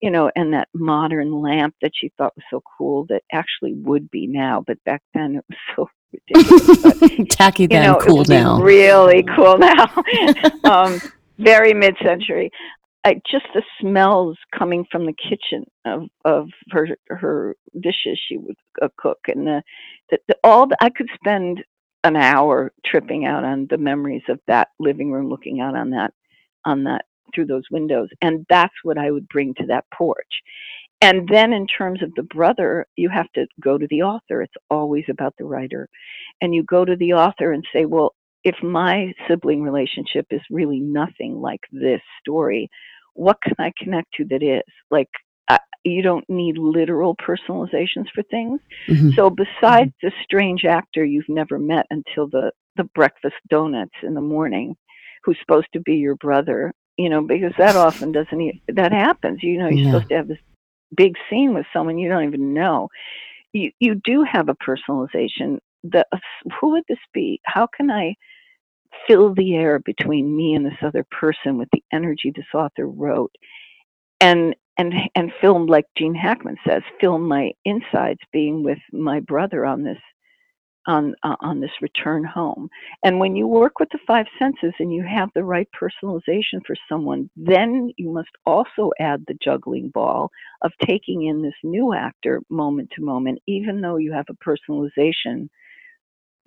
[0.00, 4.10] you know, and that modern lamp that she thought was so cool that actually would
[4.10, 7.28] be now, but back then it was so ridiculous.
[7.30, 8.60] Tacky then, you know, cool now.
[8.60, 9.86] Really cool now.
[10.64, 11.00] um,
[11.38, 12.50] very mid-century.
[13.04, 18.56] I, just the smells coming from the kitchen of of her her dishes she would
[18.82, 19.62] uh, cook and the,
[20.10, 21.64] the, the all the, I could spend
[22.04, 26.12] an hour tripping out on the memories of that living room looking out on that
[26.66, 30.42] on that through those windows and that's what i would bring to that porch.
[31.02, 34.42] And then in terms of the brother you have to go to the author.
[34.42, 35.88] It's always about the writer.
[36.42, 40.80] And you go to the author and say well if my sibling relationship is really
[40.80, 42.68] nothing like this story
[43.14, 45.08] what can i connect to that is like
[45.84, 48.60] you don't need literal personalizations for things.
[48.88, 49.10] Mm-hmm.
[49.10, 54.20] So besides the strange actor you've never met until the the breakfast donuts in the
[54.20, 54.76] morning,
[55.24, 59.42] who's supposed to be your brother, you know, because that often doesn't that happens.
[59.42, 59.92] You know, you're yeah.
[59.92, 60.38] supposed to have this
[60.96, 62.88] big scene with someone you don't even know.
[63.52, 65.58] You you do have a personalization.
[65.84, 66.04] The
[66.60, 67.40] who would this be?
[67.44, 68.14] How can I
[69.06, 73.32] fill the air between me and this other person with the energy this author wrote?
[74.20, 79.64] And and and film like Gene Hackman says, film my insides being with my brother
[79.66, 79.98] on this
[80.86, 82.68] on uh, on this return home.
[83.04, 86.76] And when you work with the five senses and you have the right personalization for
[86.88, 90.30] someone, then you must also add the juggling ball
[90.62, 95.48] of taking in this new actor moment to moment, even though you have a personalization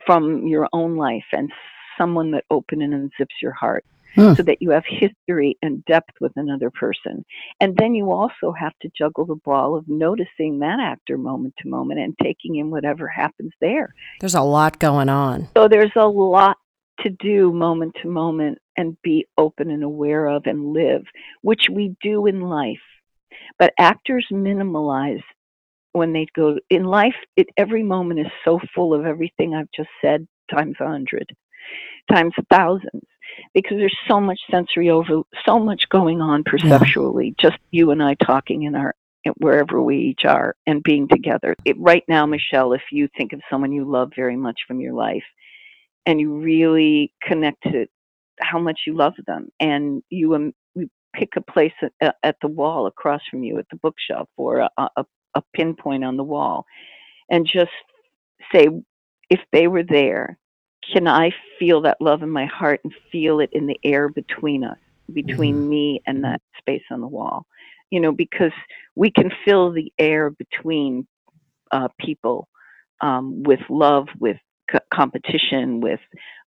[0.05, 1.51] from your own life and
[1.97, 3.85] someone that open and unzips your heart
[4.15, 4.35] huh.
[4.35, 7.25] so that you have history and depth with another person.
[7.59, 11.69] And then you also have to juggle the ball of noticing that actor moment to
[11.69, 13.93] moment and taking in whatever happens there.
[14.19, 15.49] There's a lot going on.
[15.55, 16.57] So there's a lot
[17.01, 21.03] to do moment to moment and be open and aware of and live,
[21.41, 22.77] which we do in life.
[23.57, 25.23] But actors minimalize
[25.93, 27.15] when they go in life.
[27.35, 31.35] It every moment is so full of everything I've just said times a hundred,
[32.11, 33.03] times thousands
[33.53, 37.35] because there's so much sensory over, so much going on perceptually.
[37.37, 37.49] Yeah.
[37.49, 38.93] Just you and I talking in our
[39.37, 41.55] wherever we each are and being together.
[41.63, 44.93] It, right now, Michelle, if you think of someone you love very much from your
[44.93, 45.23] life,
[46.05, 47.85] and you really connect to
[48.39, 50.53] how much you love them, and you, um,
[51.13, 54.69] pick a place at, at, the wall across from you at the bookshelf or a,
[54.77, 56.65] a, a pinpoint on the wall,
[57.29, 57.71] and just
[58.53, 58.67] say,
[59.29, 60.37] if they were there,
[60.91, 64.63] can I feel that love in my heart and feel it in the air between
[64.63, 64.77] us,
[65.13, 65.69] between mm-hmm.
[65.69, 67.45] me and that space on the wall?
[67.91, 68.53] You know, because
[68.95, 71.07] we can fill the air between
[71.71, 72.47] uh, people
[73.01, 74.37] um, with love, with
[74.71, 75.99] c- competition, with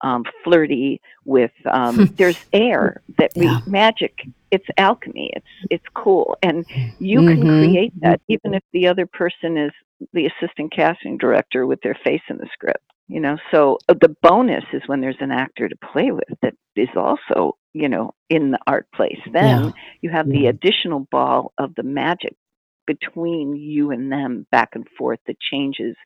[0.02, 3.60] um, flirty, with um, there's air that we yeah.
[3.66, 4.26] magic.
[4.50, 5.30] It's alchemy.
[5.34, 6.64] It's it's cool, and
[6.98, 7.42] you mm-hmm.
[7.42, 9.72] can create that even if the other person is
[10.12, 14.14] the assistant casting director with their face in the script you know so uh, the
[14.22, 18.52] bonus is when there's an actor to play with that is also you know in
[18.52, 19.70] the art place then yeah.
[20.00, 22.34] you have the additional ball of the magic
[22.86, 25.96] between you and them back and forth that changes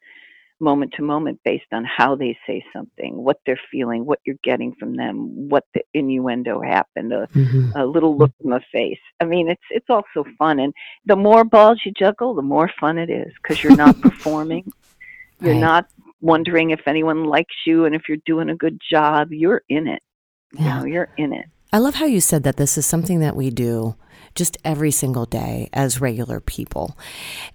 [0.64, 4.74] moment to moment based on how they say something what they're feeling what you're getting
[4.80, 7.70] from them what the innuendo happened a, mm-hmm.
[7.76, 10.72] a little look in the face i mean it's it's also fun and
[11.06, 14.64] the more balls you juggle the more fun it is because you're not performing
[15.40, 15.60] you're right.
[15.60, 15.86] not
[16.24, 19.32] wondering if anyone likes you and if you're doing a good job.
[19.32, 20.02] You're in it.
[20.52, 20.60] Yeah.
[20.60, 21.46] You know, you're in it.
[21.74, 23.96] I love how you said that this is something that we do
[24.36, 26.96] just every single day as regular people.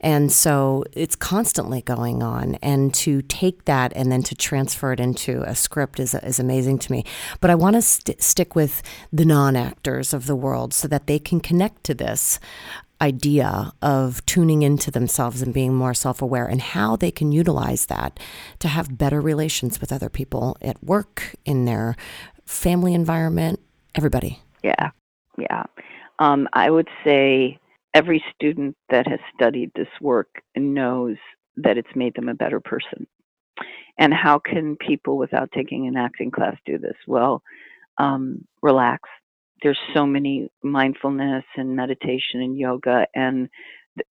[0.02, 2.56] And so it's constantly going on.
[2.56, 6.80] And to take that and then to transfer it into a script is, is amazing
[6.80, 7.06] to me.
[7.40, 8.82] But I want to st- stick with
[9.14, 12.42] the non actors of the world so that they can connect to this
[13.00, 17.86] idea of tuning into themselves and being more self aware and how they can utilize
[17.86, 18.20] that
[18.60, 21.96] to have better relations with other people at work, in their
[22.46, 23.62] family environment,
[23.96, 24.40] everybody.
[24.64, 24.92] Yeah,
[25.38, 25.64] yeah.
[26.20, 27.58] Um, I would say
[27.94, 31.18] every student that has studied this work knows
[31.58, 33.08] that it's made them a better person.
[33.98, 36.96] And how can people without taking an acting class do this?
[37.06, 37.42] Well,
[37.98, 39.10] um, relax,
[39.62, 43.50] there's so many mindfulness and meditation and yoga and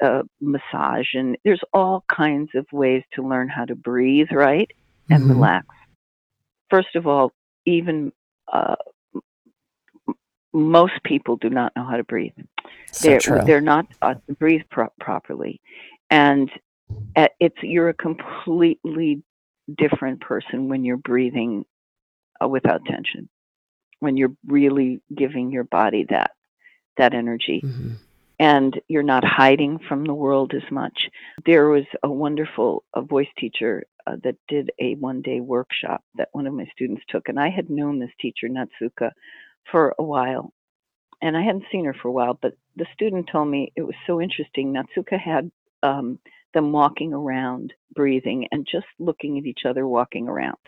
[0.03, 4.71] uh, massage and there's all kinds of ways to learn how to breathe right
[5.09, 5.33] and mm-hmm.
[5.33, 5.67] relax
[6.69, 7.33] first of all
[7.64, 8.12] even
[8.53, 8.75] uh,
[10.53, 12.33] most people do not know how to breathe.
[12.93, 13.41] So they're true.
[13.45, 15.61] they're not uh, breathe pro- properly.
[16.11, 16.51] And
[17.41, 19.23] it's you're a completely
[19.77, 21.65] different person when you're breathing
[22.43, 23.29] uh, without tension.
[24.01, 26.33] When you're really giving your body that
[26.97, 27.63] that energy.
[27.65, 27.93] Mm-hmm.
[28.41, 31.09] and you're not hiding from the world as much.
[31.45, 36.29] There was a wonderful a voice teacher uh, that did a one day workshop that
[36.33, 39.11] one of my students took and i had known this teacher natsuka
[39.71, 40.53] for a while
[41.23, 43.97] and i hadn't seen her for a while but the student told me it was
[44.07, 45.51] so interesting natsuka had
[45.83, 46.19] um,
[46.55, 50.59] them walking around breathing and just looking at each other walking around.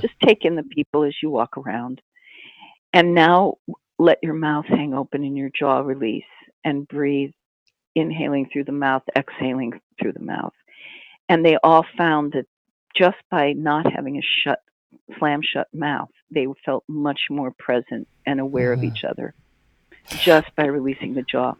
[0.00, 2.00] Just take in the people as you walk around.
[2.92, 3.54] And now
[3.98, 6.24] let your mouth hang open and your jaw release
[6.64, 7.32] and breathe,
[7.94, 10.54] inhaling through the mouth, exhaling through the mouth.
[11.28, 12.46] And they all found that
[12.96, 14.60] just by not having a shut,
[15.18, 18.86] slam shut mouth, they felt much more present and aware mm-hmm.
[18.86, 19.34] of each other
[20.08, 21.54] just by releasing the jaw.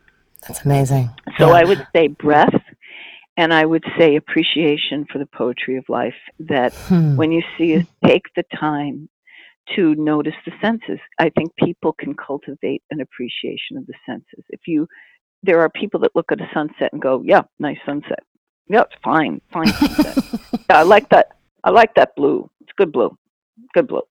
[0.47, 1.11] That's amazing.
[1.39, 1.55] So yeah.
[1.55, 2.55] I would say breath
[3.37, 7.17] and I would say appreciation for the poetry of life that hmm.
[7.17, 9.09] when you see it, take the time
[9.77, 10.99] to notice the senses.
[11.19, 14.45] I think people can cultivate an appreciation of the senses.
[14.49, 14.89] If you,
[15.43, 18.25] there are people that look at a sunset and go, "Yeah, nice sunset.
[18.69, 20.41] Yeah, it's fine, fine sunset.
[20.71, 21.37] yeah, I like that.
[21.63, 22.51] I like that blue.
[22.69, 23.17] It's good blue,
[23.73, 24.03] good blue."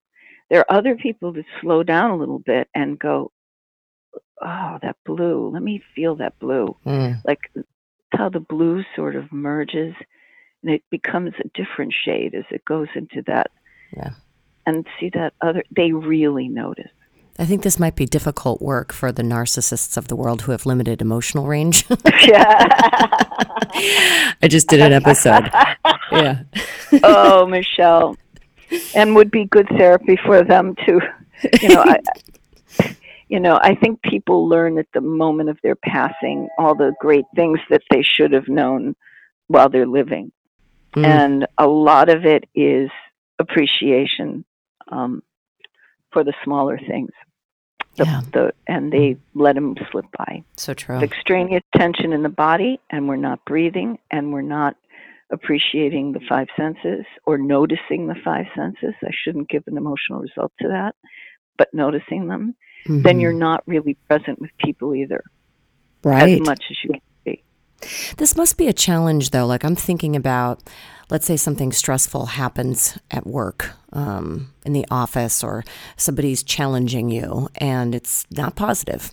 [0.50, 3.32] There are other people that slow down a little bit and go,
[4.42, 5.50] "Oh, that blue.
[5.54, 7.22] Let me feel that blue." Mm.
[7.26, 7.52] Like
[8.14, 9.94] how the blue sort of merges
[10.64, 13.52] and it becomes a different shade as it goes into that
[13.96, 14.12] yeah
[14.68, 16.92] and see that other, they really notice.
[17.40, 20.66] I think this might be difficult work for the narcissists of the world who have
[20.66, 21.86] limited emotional range.
[22.24, 22.68] yeah.
[24.42, 25.50] I just did an episode.
[26.10, 26.44] Yeah.
[27.04, 28.16] oh, Michelle.
[28.96, 31.00] And would be good therapy for them to,
[31.62, 32.00] you know, I,
[33.30, 37.26] you know, I think people learn at the moment of their passing all the great
[37.36, 38.96] things that they should have known
[39.48, 40.32] while they're living.
[40.96, 41.06] Mm.
[41.06, 42.90] And a lot of it is
[43.40, 44.46] appreciation
[44.92, 45.24] um,
[46.12, 47.12] for the smaller things.
[47.98, 48.22] The, yeah.
[48.32, 50.44] the, and they let them slip by.
[50.56, 51.00] So true.
[51.00, 54.76] The extraneous tension in the body, and we're not breathing, and we're not
[55.32, 58.94] appreciating the five senses or noticing the five senses.
[59.04, 60.96] I shouldn't give an emotional result to that,
[61.58, 62.56] but noticing them,
[62.86, 63.02] mm-hmm.
[63.02, 65.24] then you're not really present with people either.
[66.04, 66.40] Right.
[66.42, 67.44] As much as you can be.
[68.18, 69.46] This must be a challenge, though.
[69.46, 70.64] Like I'm thinking about
[71.10, 75.64] let's say something stressful happens at work, um, in the office, or
[75.96, 79.10] somebody's challenging you and it's not positive.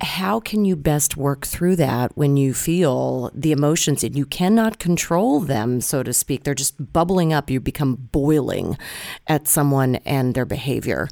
[0.00, 4.78] How can you best work through that when you feel the emotions and you cannot
[4.78, 6.44] control them, so to speak?
[6.44, 7.50] They're just bubbling up.
[7.50, 8.78] You become boiling
[9.26, 11.08] at someone and their behavior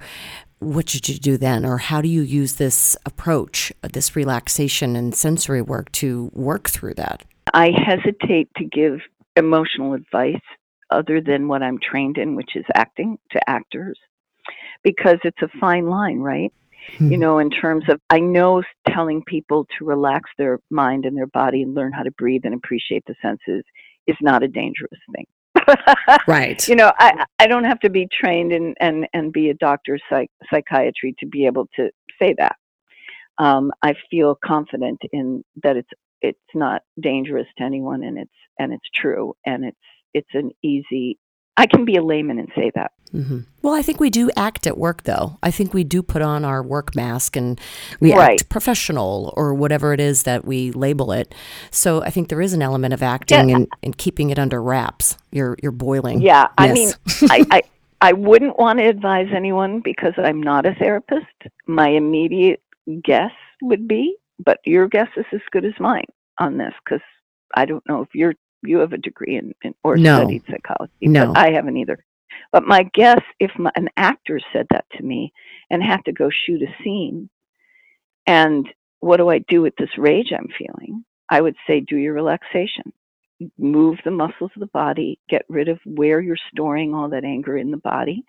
[0.59, 5.15] what should you do then or how do you use this approach this relaxation and
[5.15, 9.01] sensory work to work through that i hesitate to give
[9.37, 10.41] emotional advice
[10.91, 13.99] other than what I'm trained in, which is acting to actors,
[14.83, 16.53] because it's a fine line, right?
[16.93, 17.13] Mm-hmm.
[17.13, 21.27] You know, in terms of, I know telling people to relax their mind and their
[21.27, 23.65] body and learn how to breathe and appreciate the senses
[24.07, 25.27] is not a dangerous thing.
[26.29, 26.67] right.
[26.69, 29.99] You know, I I don't have to be trained in and and be a doctor
[30.09, 32.57] psych, psychiatry to be able to say that.
[33.39, 38.73] Um, I feel confident in that it's it's not dangerous to anyone and it's and
[38.73, 39.77] it's true and it's
[40.15, 41.19] it's an easy
[41.57, 42.93] I can be a layman and say that.
[43.15, 43.41] Mm-hmm.
[43.63, 45.39] Well, I think we do act at work, though.
[45.43, 47.59] I think we do put on our work mask and
[47.99, 48.41] we right.
[48.41, 51.35] act professional or whatever it is that we label it.
[51.71, 53.57] So I think there is an element of acting yeah.
[53.57, 55.17] and, and keeping it under wraps.
[55.33, 56.21] You're you're boiling.
[56.21, 56.91] Yeah, I mean,
[57.23, 57.63] I, I
[58.01, 61.27] I wouldn't want to advise anyone because I'm not a therapist.
[61.67, 62.63] My immediate
[63.03, 66.07] guess would be but your guess is as good as mine
[66.39, 67.05] on this because
[67.55, 70.21] I don't know if you're you have a degree in, in or no.
[70.21, 70.93] studied psychology.
[71.03, 72.05] No, I haven't either.
[72.53, 75.33] But my guess, if my, an actor said that to me
[75.71, 77.31] and had to go shoot a scene,
[78.27, 78.69] and
[79.01, 81.05] what do I do with this rage I'm feeling?
[81.31, 82.93] I would say, do your relaxation,
[83.59, 87.57] move the muscles of the body, get rid of where you're storing all that anger
[87.57, 88.25] in the body,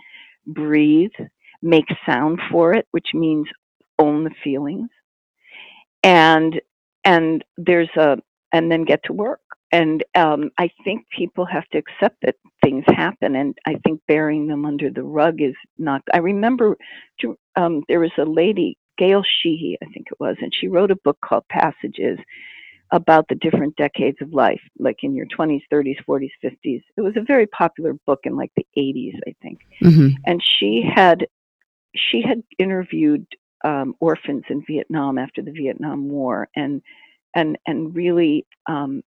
[0.46, 1.12] breathe,
[1.62, 3.48] make sound for it, which means
[4.00, 4.90] own the feelings,
[6.08, 6.62] and
[7.04, 8.18] and there's a
[8.54, 9.42] and then get to work.
[9.74, 14.48] And um, i think people have to accept that things happen and i think burying
[14.48, 16.78] them under the rug is not i remember
[17.58, 21.04] um, there was a lady gail sheehy i think it was and she wrote a
[21.04, 22.18] book called passages
[22.92, 27.18] about the different decades of life like in your 20s 30s 40s 50s it was
[27.18, 29.60] a very popular book in like the 80s i think.
[29.84, 30.16] Mm-hmm.
[30.26, 31.28] and she had
[31.94, 33.28] she had interviewed
[33.64, 36.82] um, orphans in Vietnam after the Vietnam War, and
[37.36, 39.02] and and really um,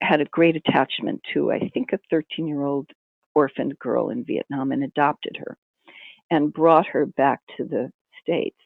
[0.00, 2.90] had a great attachment to I think a 13 year old
[3.34, 5.56] orphaned girl in Vietnam and adopted her,
[6.30, 7.90] and brought her back to the
[8.20, 8.58] states.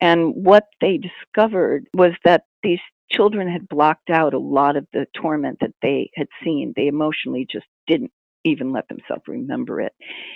[0.00, 2.80] And what they discovered was that these
[3.10, 6.72] children had blocked out a lot of the torment that they had seen.
[6.76, 8.12] They emotionally just didn't
[8.46, 9.92] even let themselves remember it.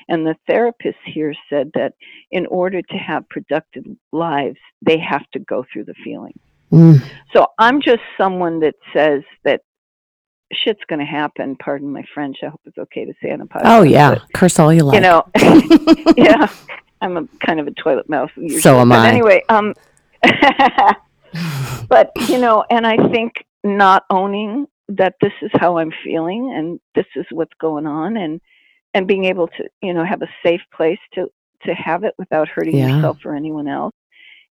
[0.08, 1.94] And the therapists here said that
[2.30, 6.38] in order to have productive lives, they have to go through the feeling.
[6.72, 7.02] Mm.
[7.32, 9.62] So I'm just someone that says that
[10.52, 11.56] shit's going to happen.
[11.56, 12.38] Pardon my French.
[12.42, 13.62] I hope it's okay to say on a podcast.
[13.64, 14.94] Oh yeah, curse all you like.
[14.94, 15.26] You know,
[16.16, 16.48] yeah.
[17.00, 18.30] I'm a kind of a toilet mouse.
[18.36, 18.60] Usually.
[18.60, 19.08] So am but I.
[19.08, 19.74] Anyway, um,
[21.88, 23.32] but you know, and I think
[23.64, 28.40] not owning that this is how I'm feeling and this is what's going on, and
[28.94, 31.28] and being able to you know have a safe place to
[31.64, 32.94] to have it without hurting Yeah.
[32.96, 33.94] yourself or anyone else,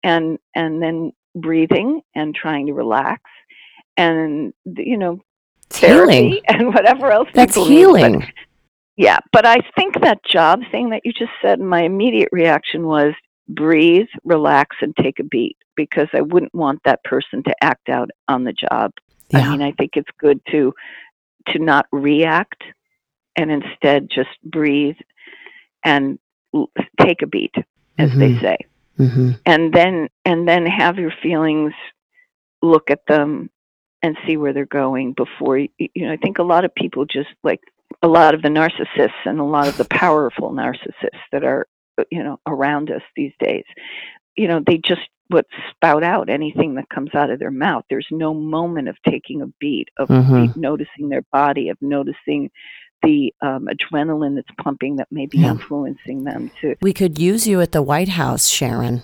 [0.03, 3.21] and and then breathing and trying to relax,
[3.97, 5.21] and you know
[5.67, 6.41] It's therapy healing.
[6.47, 8.27] and whatever else That's need, but- healing.
[8.97, 13.13] yeah, but I think that job thing that you just said, my immediate reaction was
[13.47, 18.09] breathe, relax, and take a beat because I wouldn't want that person to act out
[18.27, 18.91] on the job.
[19.33, 20.73] I mean, I think it's good to
[21.49, 22.63] to not react
[23.35, 24.95] and instead just breathe
[25.83, 26.17] and
[26.53, 27.53] l- take a beat,
[27.99, 28.41] as they Mhm.
[28.41, 28.57] say,
[28.97, 31.73] hmm and then and then have your feelings,
[32.61, 33.49] look at them,
[34.01, 35.69] and see where they're going before you.
[35.77, 37.59] You know, I think a lot of people just like
[38.01, 41.67] a lot of the narcissists and a lot of the powerful narcissists that are
[42.11, 43.63] you know around us these days
[44.35, 48.07] you know they just would spout out anything that comes out of their mouth there's
[48.11, 50.53] no moment of taking a beat of Mhm.
[50.53, 52.51] be- noticing their body of noticing
[53.03, 55.51] the um, adrenaline that's pumping that may be Yeah.
[55.51, 59.01] influencing them to We could use you at the White House, Sharon.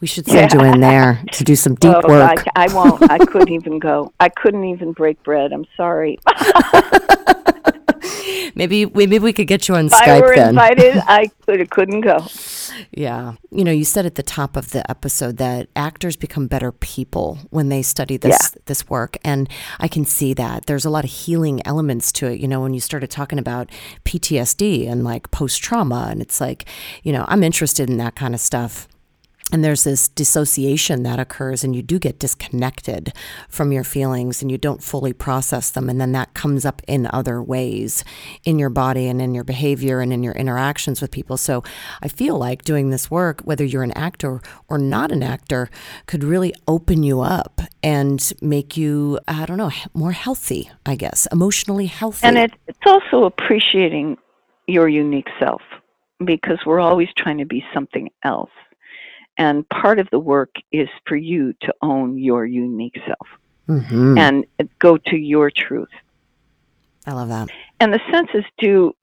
[0.00, 2.44] We should send you in there to do some deep oh, work.
[2.56, 6.18] I, I won't i couldn't even go i couldn't even break bread i'm sorry
[8.54, 10.50] maybe we maybe we could get you on if i were then.
[10.50, 12.26] invited i could, couldn't go
[12.92, 13.34] Yeah.
[13.50, 17.38] You know, you said at the top of the episode that actors become better people
[17.50, 19.48] when they study this this work and
[19.78, 20.66] I can see that.
[20.66, 22.40] There's a lot of healing elements to it.
[22.40, 23.70] You know, when you started talking about
[24.04, 26.66] PTSD and like post trauma and it's like,
[27.02, 28.88] you know, I'm interested in that kind of stuff.
[29.52, 33.12] And there's this dissociation that occurs, and you do get disconnected
[33.48, 35.88] from your feelings and you don't fully process them.
[35.88, 38.04] And then that comes up in other ways
[38.44, 41.36] in your body and in your behavior and in your interactions with people.
[41.36, 41.64] So
[42.02, 45.68] I feel like doing this work, whether you're an actor or not an actor,
[46.06, 51.26] could really open you up and make you, I don't know, more healthy, I guess,
[51.32, 52.26] emotionally healthy.
[52.26, 54.16] And it, it's also appreciating
[54.66, 55.62] your unique self
[56.24, 58.50] because we're always trying to be something else.
[59.40, 63.26] And part of the work is for you to own your unique self
[63.68, 64.18] Mhm.
[64.18, 64.44] and
[64.78, 65.88] go to your truth.
[67.06, 67.48] I love that.
[67.80, 68.94] And the senses do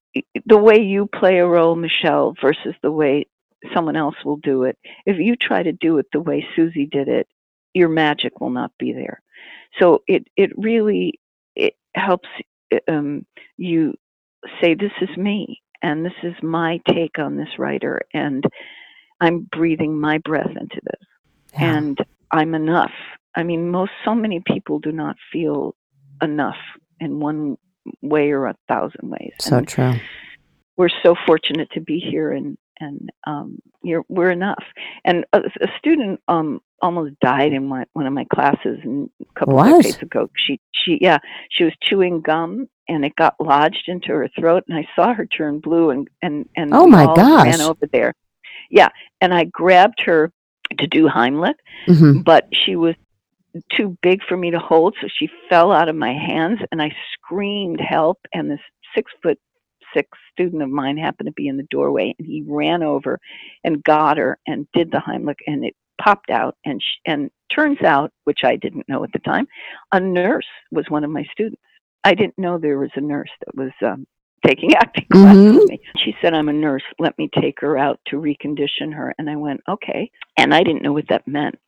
[0.45, 3.25] the way you play a role, Michelle, versus the way
[3.73, 4.77] someone else will do it.
[5.07, 7.27] If you try to do it the way Susie did it,
[7.73, 9.21] your magic will not be there.
[9.79, 11.19] So it it really
[11.55, 12.29] it helps
[12.87, 13.25] um,
[13.57, 13.95] you
[14.61, 18.43] say this is me and this is my take on this writer and
[19.19, 21.07] I'm breathing my breath into this
[21.53, 21.77] Yeah.
[21.77, 21.97] and
[22.31, 22.91] I'm enough.
[23.35, 25.75] I mean, most so many people do not feel
[26.21, 26.57] enough
[26.99, 27.57] in one
[28.01, 29.33] way or a thousand ways.
[29.39, 29.93] so And true.
[30.75, 34.63] we're so fortunate to be here, and and um, you're we're enough.
[35.05, 39.55] And a, a student um almost died in one one of my classes a couple
[39.55, 39.81] What?
[39.83, 40.29] decades ago.
[40.35, 41.17] She she yeah
[41.49, 45.25] she was chewing gum and it got lodged into her throat, and I saw her
[45.25, 47.45] turn blue and and and Oh my gosh.
[47.45, 48.13] ran over there.
[48.69, 48.89] Yeah,
[49.21, 50.31] and I grabbed her
[50.77, 51.55] to do Heimlich
[51.85, 52.95] hmm but she was
[53.75, 56.91] too big for me to hold, so she fell out of my hands, and I
[57.13, 58.19] screamed help.
[58.33, 58.59] And this
[58.95, 59.39] six foot
[59.95, 63.19] six student of mine happened to be in the doorway, and he ran over
[63.63, 66.55] and got her and did the Heimlich, and it popped out.
[66.65, 69.47] And sh- and turns out, which I didn't know at the time,
[69.91, 71.61] a nurse was one of my students.
[72.03, 74.05] I didn't know there was a nurse that was um,
[74.45, 75.55] taking acting classes Mhm.
[75.59, 75.79] with me.
[75.97, 76.83] She said, "I'm a nurse.
[76.99, 80.83] Let me take her out to recondition her." And I went, "Okay." And I didn't
[80.83, 81.59] know what that meant.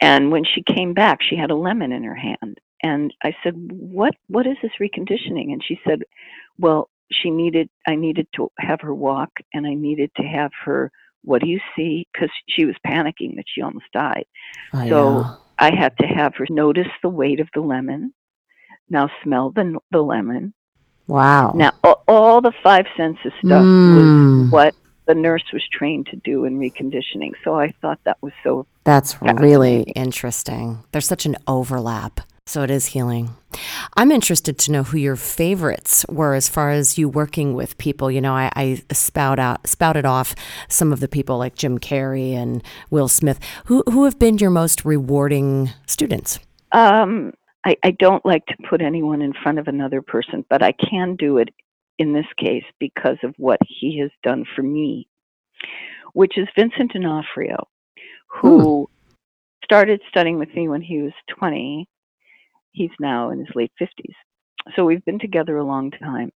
[0.00, 2.58] And when she came back, she had a lemon in her hand.
[2.82, 4.14] And I said, "What?
[4.28, 6.02] What is this reconditioning?" And she said,
[6.58, 7.68] "Well, she needed.
[7.86, 10.90] I needed to have her walk, and I needed to have her.
[11.22, 12.08] What do you see?
[12.12, 14.24] Because she was panicking that she almost died.
[14.74, 15.34] Oh, So- yeah.
[15.58, 18.12] I had to have her notice the weight of the lemon.
[18.88, 20.54] Now smell the the lemon.
[21.12, 21.52] Wow.
[21.54, 24.44] Now all, all the five senses stuff Mm.
[24.44, 24.74] was what
[25.06, 27.32] the nurse was trained to do in reconditioning.
[27.44, 30.78] So I thought that was so That's really interesting.
[30.92, 32.20] There's such an overlap.
[32.46, 33.30] So it is healing.
[33.96, 38.10] I'm interested to know who your favorites were as far as you working with people.
[38.10, 40.34] You know, I, I spout out spouted off
[40.68, 43.38] some of the people like Jim Carrey and Will Smith.
[43.66, 46.40] Who who have been your most rewarding students?
[46.72, 47.32] Um,
[47.64, 51.16] I, I don't like to put anyone in front of another person, but I can
[51.16, 51.48] do it
[51.98, 55.08] in this case because of what he has done for me,
[56.12, 57.68] which is Vincent D'Onofrio,
[58.26, 58.88] who
[59.64, 61.88] started studying with me when he was 20.
[62.72, 64.14] He's now in his late 50s.
[64.74, 66.32] so we've been together a long time.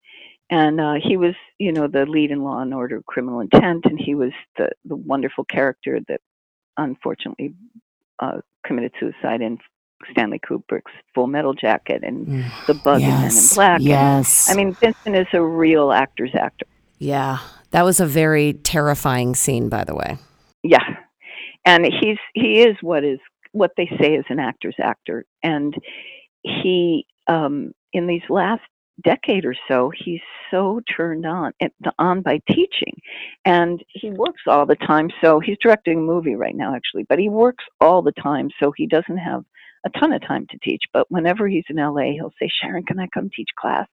[0.49, 3.97] And uh, he was, you know, the lead in Law and Order: Criminal Intent, and
[3.99, 6.19] he was the the wonderful character that
[6.77, 7.55] unfortunately
[8.19, 9.57] uh, committed suicide in
[10.11, 13.81] Stanley Kubrick's Full Metal Jacket and mm, The Bug yes, in Black.
[13.81, 14.49] Yes.
[14.49, 16.65] And, I mean, Vincent is a real actor's actor.
[16.99, 17.39] Yeah.
[17.71, 20.17] That was a very terrifying scene, by the way.
[20.61, 20.85] Yeah.
[21.65, 23.19] And he's he is what is
[23.51, 25.25] what they say is an actor's actor.
[25.41, 25.75] And
[26.43, 28.61] he um in these last
[29.03, 31.51] decade or so, he's so turned on
[31.97, 32.93] on by teaching,
[33.43, 35.09] and he works all the time.
[35.19, 38.71] So he's directing a movie right now, actually, but he works all the time, so
[38.75, 39.43] he doesn't have
[39.85, 40.83] a ton of time to teach.
[40.91, 43.87] But whenever he's in LA, he'll say, "Sharon, can I come teach class?"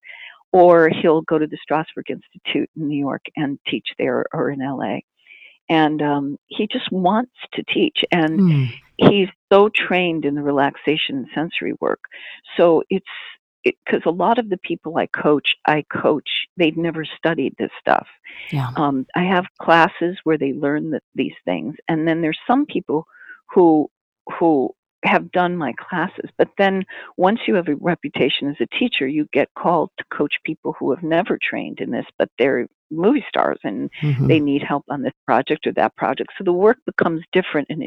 [0.53, 4.61] Or he'll go to the Strasberg Institute in New York and teach there, or in
[4.61, 4.99] LA.
[5.69, 8.69] And um, he just wants to teach, and mm.
[8.97, 12.01] he's so trained in the relaxation and sensory work.
[12.57, 13.07] So it's
[13.63, 18.07] because a lot of the people I coach, I coach, they've never studied this stuff.
[18.51, 18.71] Yeah.
[18.77, 23.07] Um, I have classes where they learn the, these things, and then there's some people
[23.53, 23.91] who
[24.39, 24.71] who
[25.05, 26.31] have done my classes.
[26.37, 26.85] But then
[27.17, 30.91] once you have a reputation as a teacher, you get called to coach people who
[30.91, 34.27] have never trained in this, but they're movie stars and mm-hmm.
[34.27, 36.33] they need help on this project or that project.
[36.37, 37.83] So the work becomes different and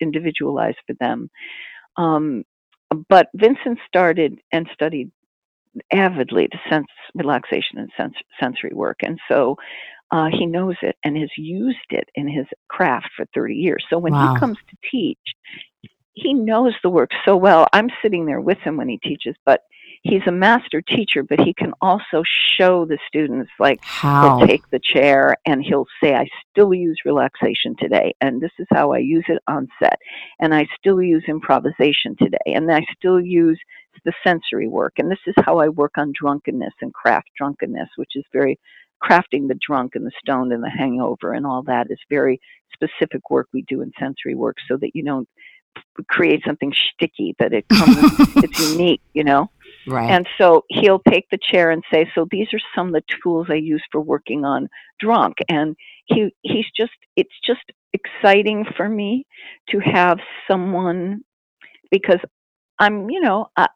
[0.00, 1.30] individualized for them.
[1.96, 2.44] Um,
[3.08, 5.10] but Vincent started and studied
[5.92, 9.56] avidly the sense relaxation and sens- sensory work, and so
[10.10, 13.84] uh, he knows it and has used it in his craft for 30 years.
[13.88, 14.34] So when wow.
[14.34, 15.18] he comes to teach,
[16.14, 17.66] he knows the work so well.
[17.72, 19.62] I'm sitting there with him when he teaches, but
[20.02, 22.22] he's a master teacher, but he can also
[22.56, 26.98] show the students like how he'll take the chair and he'll say, I still use
[27.04, 29.98] relaxation today, and this is how I use it on set,
[30.40, 33.60] and I still use improvisation today, and I still use
[34.04, 38.12] the sensory work, and this is how I work on drunkenness and craft drunkenness, which
[38.14, 38.58] is very
[39.02, 42.38] crafting the drunk and the stoned and the hangover and all that is very
[42.72, 45.28] specific work we do in sensory work so that you don't
[46.08, 47.96] create something sticky that it comes
[48.36, 49.50] it's unique you know
[49.86, 50.10] Right.
[50.10, 53.46] And so he'll take the chair and say, "So these are some of the tools
[53.50, 54.68] I use for working on
[54.98, 59.26] drunk." And he he's just it's just exciting for me
[59.70, 60.18] to have
[60.48, 61.22] someone
[61.90, 62.20] because
[62.78, 63.68] I'm, you know, I,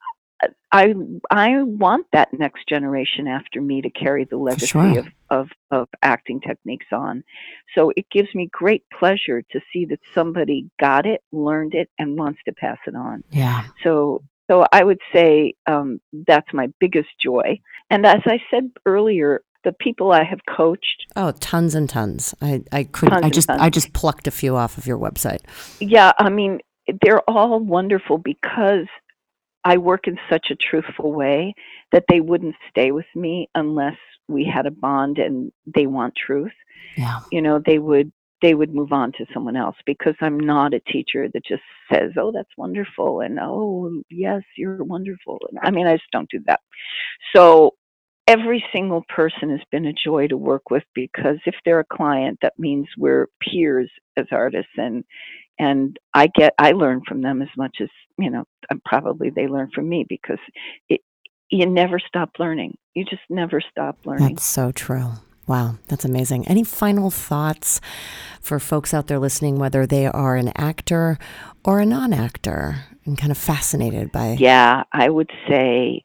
[0.73, 0.95] I
[1.31, 4.99] I want that next generation after me to carry the legacy sure.
[4.99, 7.25] of, of of acting techniques on.
[7.75, 12.19] So it gives me great pleasure to see that somebody got it, learned it, and
[12.19, 13.23] wants to pass it on.
[13.31, 13.65] Yeah.
[13.83, 17.61] So so I would say um, that's my biggest joy.
[17.91, 21.07] And as I said earlier, the people I have coached.
[21.17, 22.35] Oh, tons and tons.
[22.43, 25.41] I, I could I just I just plucked a few off of your website.
[25.81, 26.61] Yeah, I mean
[27.03, 28.87] they're all wonderful because
[29.65, 31.55] I work in such a truthful way
[31.93, 33.97] that they wouldn't stay with me unless
[34.29, 36.53] we had a bond and they want truth.
[36.97, 37.21] Yeah.
[37.33, 38.13] You know, they would
[38.43, 42.13] they would move on to someone else because I'm not a teacher that just says,
[42.19, 46.41] "Oh, that's wonderful," and "Oh, yes, you're wonderful." And, I mean, I just don't do
[46.47, 46.61] that.
[47.35, 47.75] So
[48.27, 52.39] every single person has been a joy to work with because if they're a client,
[52.43, 55.05] that means we're peers as artists, and
[55.59, 57.89] and I get I learn from them as much as
[58.19, 60.39] you know uh, probably they learn from me because
[60.89, 61.01] it
[61.51, 62.77] you never stop learning.
[62.95, 64.35] You just never stop learning.
[64.35, 65.13] That's so true.
[65.47, 66.49] Wow, that's amazing.
[66.49, 67.81] Any final thoughts
[68.41, 71.19] for folks out there listening, whether they are an actor
[71.65, 74.37] or a non actor and kind of fascinated by?
[74.39, 76.03] Yeah, I would say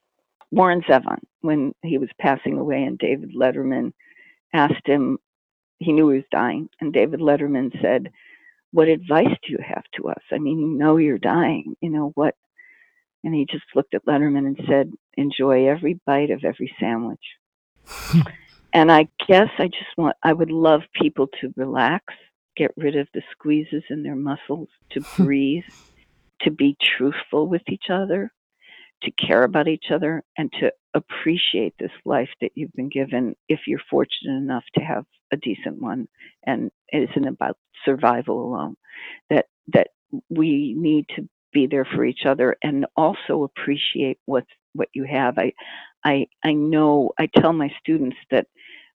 [0.52, 3.94] Warren Zevon, when he was passing away, and David Letterman
[4.54, 5.18] asked him,
[5.80, 8.12] he knew he was dying, and David Letterman said,
[8.72, 10.22] What advice do you have to us?
[10.32, 11.76] I mean, you know you're dying.
[11.82, 12.36] You know, what?
[13.24, 17.24] And he just looked at Letterman and said, Enjoy every bite of every sandwich.
[18.74, 22.06] And I guess I just want, I would love people to relax,
[22.56, 25.64] get rid of the squeezes in their muscles, to breathe,
[26.42, 28.32] to be truthful with each other,
[29.04, 33.62] to care about each other, and to appreciate this life that you've been given if
[33.68, 36.08] you're fortunate enough to have a decent one
[36.44, 38.76] and it isn't about survival alone.
[39.30, 39.88] That, that
[40.30, 45.38] we need to be there for each other and also appreciate what's what you have.
[45.38, 45.54] I
[46.04, 48.48] I I know I tell my students that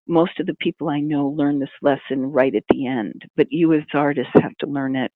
[0.07, 3.73] most of the people I know learn this lesson right at the end, but you
[3.73, 5.11] as artists have to learn it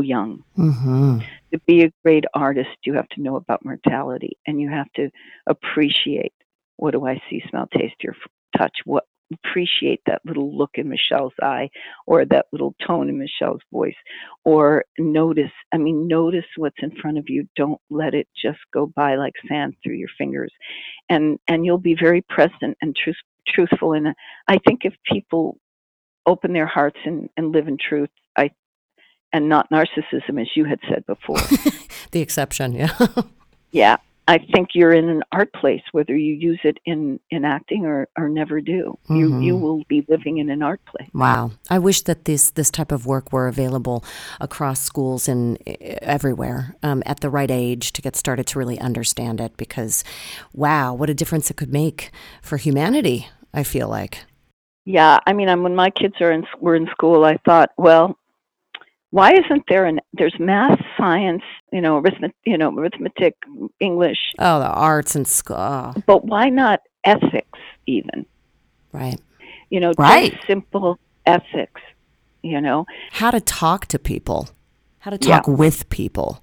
[0.00, 0.42] young.
[0.56, 1.18] Mm-hmm.
[1.52, 5.10] To be a great artist, you have to know about mortality and you have to
[5.46, 6.32] appreciate
[6.76, 8.14] what do I see, smell, taste, hear,
[8.56, 8.78] touch?
[8.84, 11.70] What appreciate that little look in Michelle's eye
[12.06, 13.94] or that little tone in Michelle's voice
[14.44, 17.48] or notice I mean notice what's in front of you.
[17.56, 20.52] Don't let it just go by like sand through your fingers.
[21.08, 23.16] And and you'll be very present and truth,
[23.46, 23.92] truthful.
[23.92, 24.14] And
[24.46, 25.58] I think if people
[26.26, 28.50] open their hearts and, and live in truth I
[29.32, 31.38] and not narcissism as you had said before.
[32.10, 32.96] The exception yeah.
[33.70, 33.98] Yeah
[34.28, 38.08] I think you're in an art place, whether you use it in, in acting or,
[38.16, 38.98] or never do.
[39.08, 39.16] Mm-hmm.
[39.16, 41.08] You you will be living in an art place.
[41.14, 41.52] Wow.
[41.70, 44.04] I wish that this this type of work were available
[44.38, 45.56] across schools and
[46.02, 49.56] everywhere um, at the right age to get started to really understand it.
[49.56, 50.04] Because,
[50.52, 52.10] wow, what a difference it could make
[52.42, 53.28] for humanity.
[53.54, 54.26] I feel like.
[54.84, 58.18] Yeah, I mean, I'm, when my kids are in were in school, I thought, well,
[59.10, 61.42] why isn't there an there's math science
[61.72, 63.36] you know arithmetic you know arithmetic
[63.80, 65.94] english oh the arts and school oh.
[66.06, 68.26] but why not ethics even
[68.92, 69.20] right
[69.70, 70.38] you know right.
[70.46, 71.80] simple ethics
[72.42, 74.48] you know how to talk to people
[75.00, 75.54] how to talk yeah.
[75.54, 76.42] with people.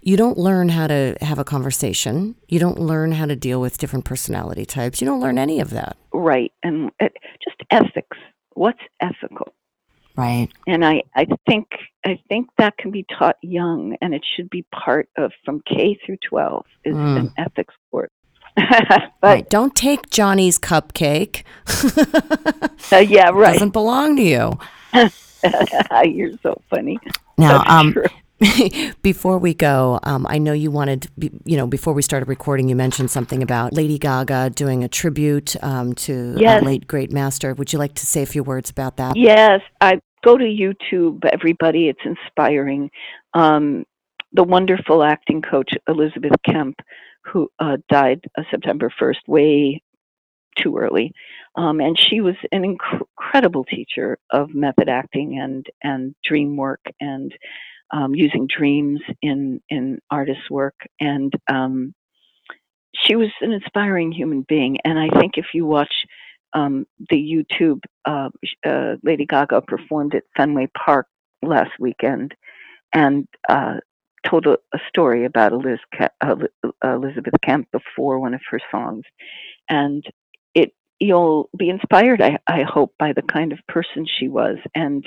[0.00, 2.36] You don't learn how to have a conversation.
[2.48, 5.00] You don't learn how to deal with different personality types.
[5.00, 5.96] You don't learn any of that.
[6.12, 6.52] Right.
[6.62, 7.12] And it,
[7.44, 8.16] just ethics.
[8.54, 9.52] What's ethical?
[10.20, 10.48] Right.
[10.66, 11.68] And I, I think
[12.04, 15.98] I think that can be taught young and it should be part of from K
[16.04, 17.20] through twelve is mm.
[17.20, 18.10] an ethics course.
[18.56, 19.48] but right.
[19.48, 21.44] don't take Johnny's cupcake.
[22.92, 23.50] uh, yeah, right.
[23.50, 24.58] It doesn't belong to you.
[26.04, 26.98] You're so funny.
[27.38, 27.96] Now, um,
[29.02, 31.08] before we go, um, I know you wanted,
[31.44, 35.56] you know, before we started recording, you mentioned something about Lady Gaga doing a tribute
[35.62, 36.60] um, to yes.
[36.60, 37.54] a late great master.
[37.54, 39.16] Would you like to say a few words about that?
[39.16, 41.88] Yes, I go to YouTube, everybody.
[41.88, 42.90] It's inspiring.
[43.34, 43.84] Um,
[44.32, 46.76] the wonderful acting coach Elizabeth Kemp,
[47.24, 49.82] who uh, died uh, September first, way
[50.58, 51.12] too early,
[51.56, 56.80] um, and she was an inc- incredible teacher of method acting and and dream work
[57.00, 57.32] and
[57.92, 61.94] um, using dreams in in artist work, and um,
[62.94, 64.78] she was an inspiring human being.
[64.84, 65.92] And I think if you watch
[66.52, 68.30] um, the YouTube, uh,
[68.66, 71.06] uh, Lady Gaga performed at Fenway Park
[71.42, 72.34] last weekend,
[72.92, 73.76] and uh,
[74.26, 75.78] told a, a, story about Eliz
[76.82, 79.04] Elizabeth Kemp before one of her songs,
[79.68, 80.04] and
[80.54, 85.04] it you'll be inspired, I, I hope, by the kind of person she was, and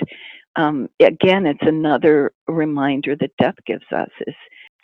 [0.56, 4.34] um, again, it's another reminder that death gives us is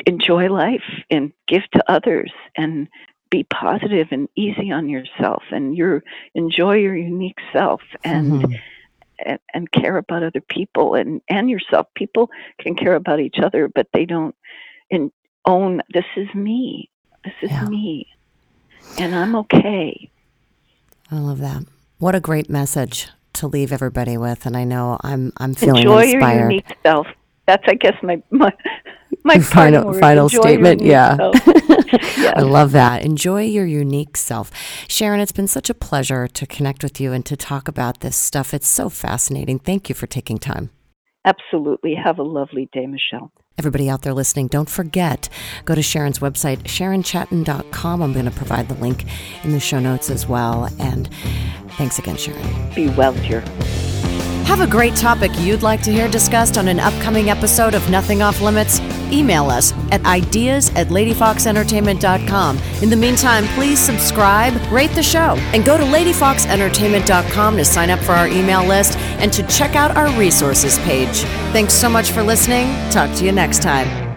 [0.07, 2.33] enjoy life and give to others.
[2.57, 2.89] And
[3.31, 6.03] be positive and easy on yourself and your
[6.35, 8.55] enjoy your unique self and, mm-hmm.
[9.24, 13.68] and and care about other people and and yourself people can care about each other
[13.68, 14.35] but they don't
[14.91, 15.12] in,
[15.47, 16.91] own this is me
[17.24, 17.64] this is yeah.
[17.66, 18.07] me
[18.99, 20.11] and i'm okay
[21.11, 21.64] i love that
[21.99, 26.03] what a great message to leave everybody with, and I know I'm I'm feeling Enjoy
[26.03, 26.39] inspired.
[26.39, 27.07] your unique self.
[27.51, 28.53] That's, I guess, my my
[29.24, 30.82] my final final statement.
[30.82, 31.16] Yeah.
[32.16, 32.34] yeah.
[32.36, 33.05] I love that.
[33.05, 34.53] Enjoy your unique self,
[34.86, 35.18] Sharon.
[35.18, 38.55] It's been such a pleasure to connect with you and to talk about this stuff.
[38.55, 39.59] It's so fascinating.
[39.59, 40.70] Thank you for taking time.
[41.24, 41.96] Absolutely.
[41.96, 43.32] Have a lovely day, Michelle.
[43.59, 45.28] Everybody out there listening, don't forget,
[45.66, 48.03] go to Sharon's website, sharonchatten.com.
[48.03, 49.05] I'm going to provide the link
[49.42, 50.70] in the show notes as well.
[50.78, 51.11] And
[51.72, 52.74] thanks again, Sharon.
[52.74, 53.42] Be well, dear.
[54.51, 58.20] Have a great topic you'd like to hear discussed on an upcoming episode of Nothing
[58.20, 58.80] Off Limits?
[59.12, 62.59] Email us at ideas at ladyfoxentertainment.com.
[62.82, 68.01] In the meantime, please subscribe, rate the show, and go to ladyfoxentertainment.com to sign up
[68.01, 71.20] for our email list and to check out our resources page.
[71.53, 72.66] Thanks so much for listening.
[72.90, 74.10] Talk to you next time.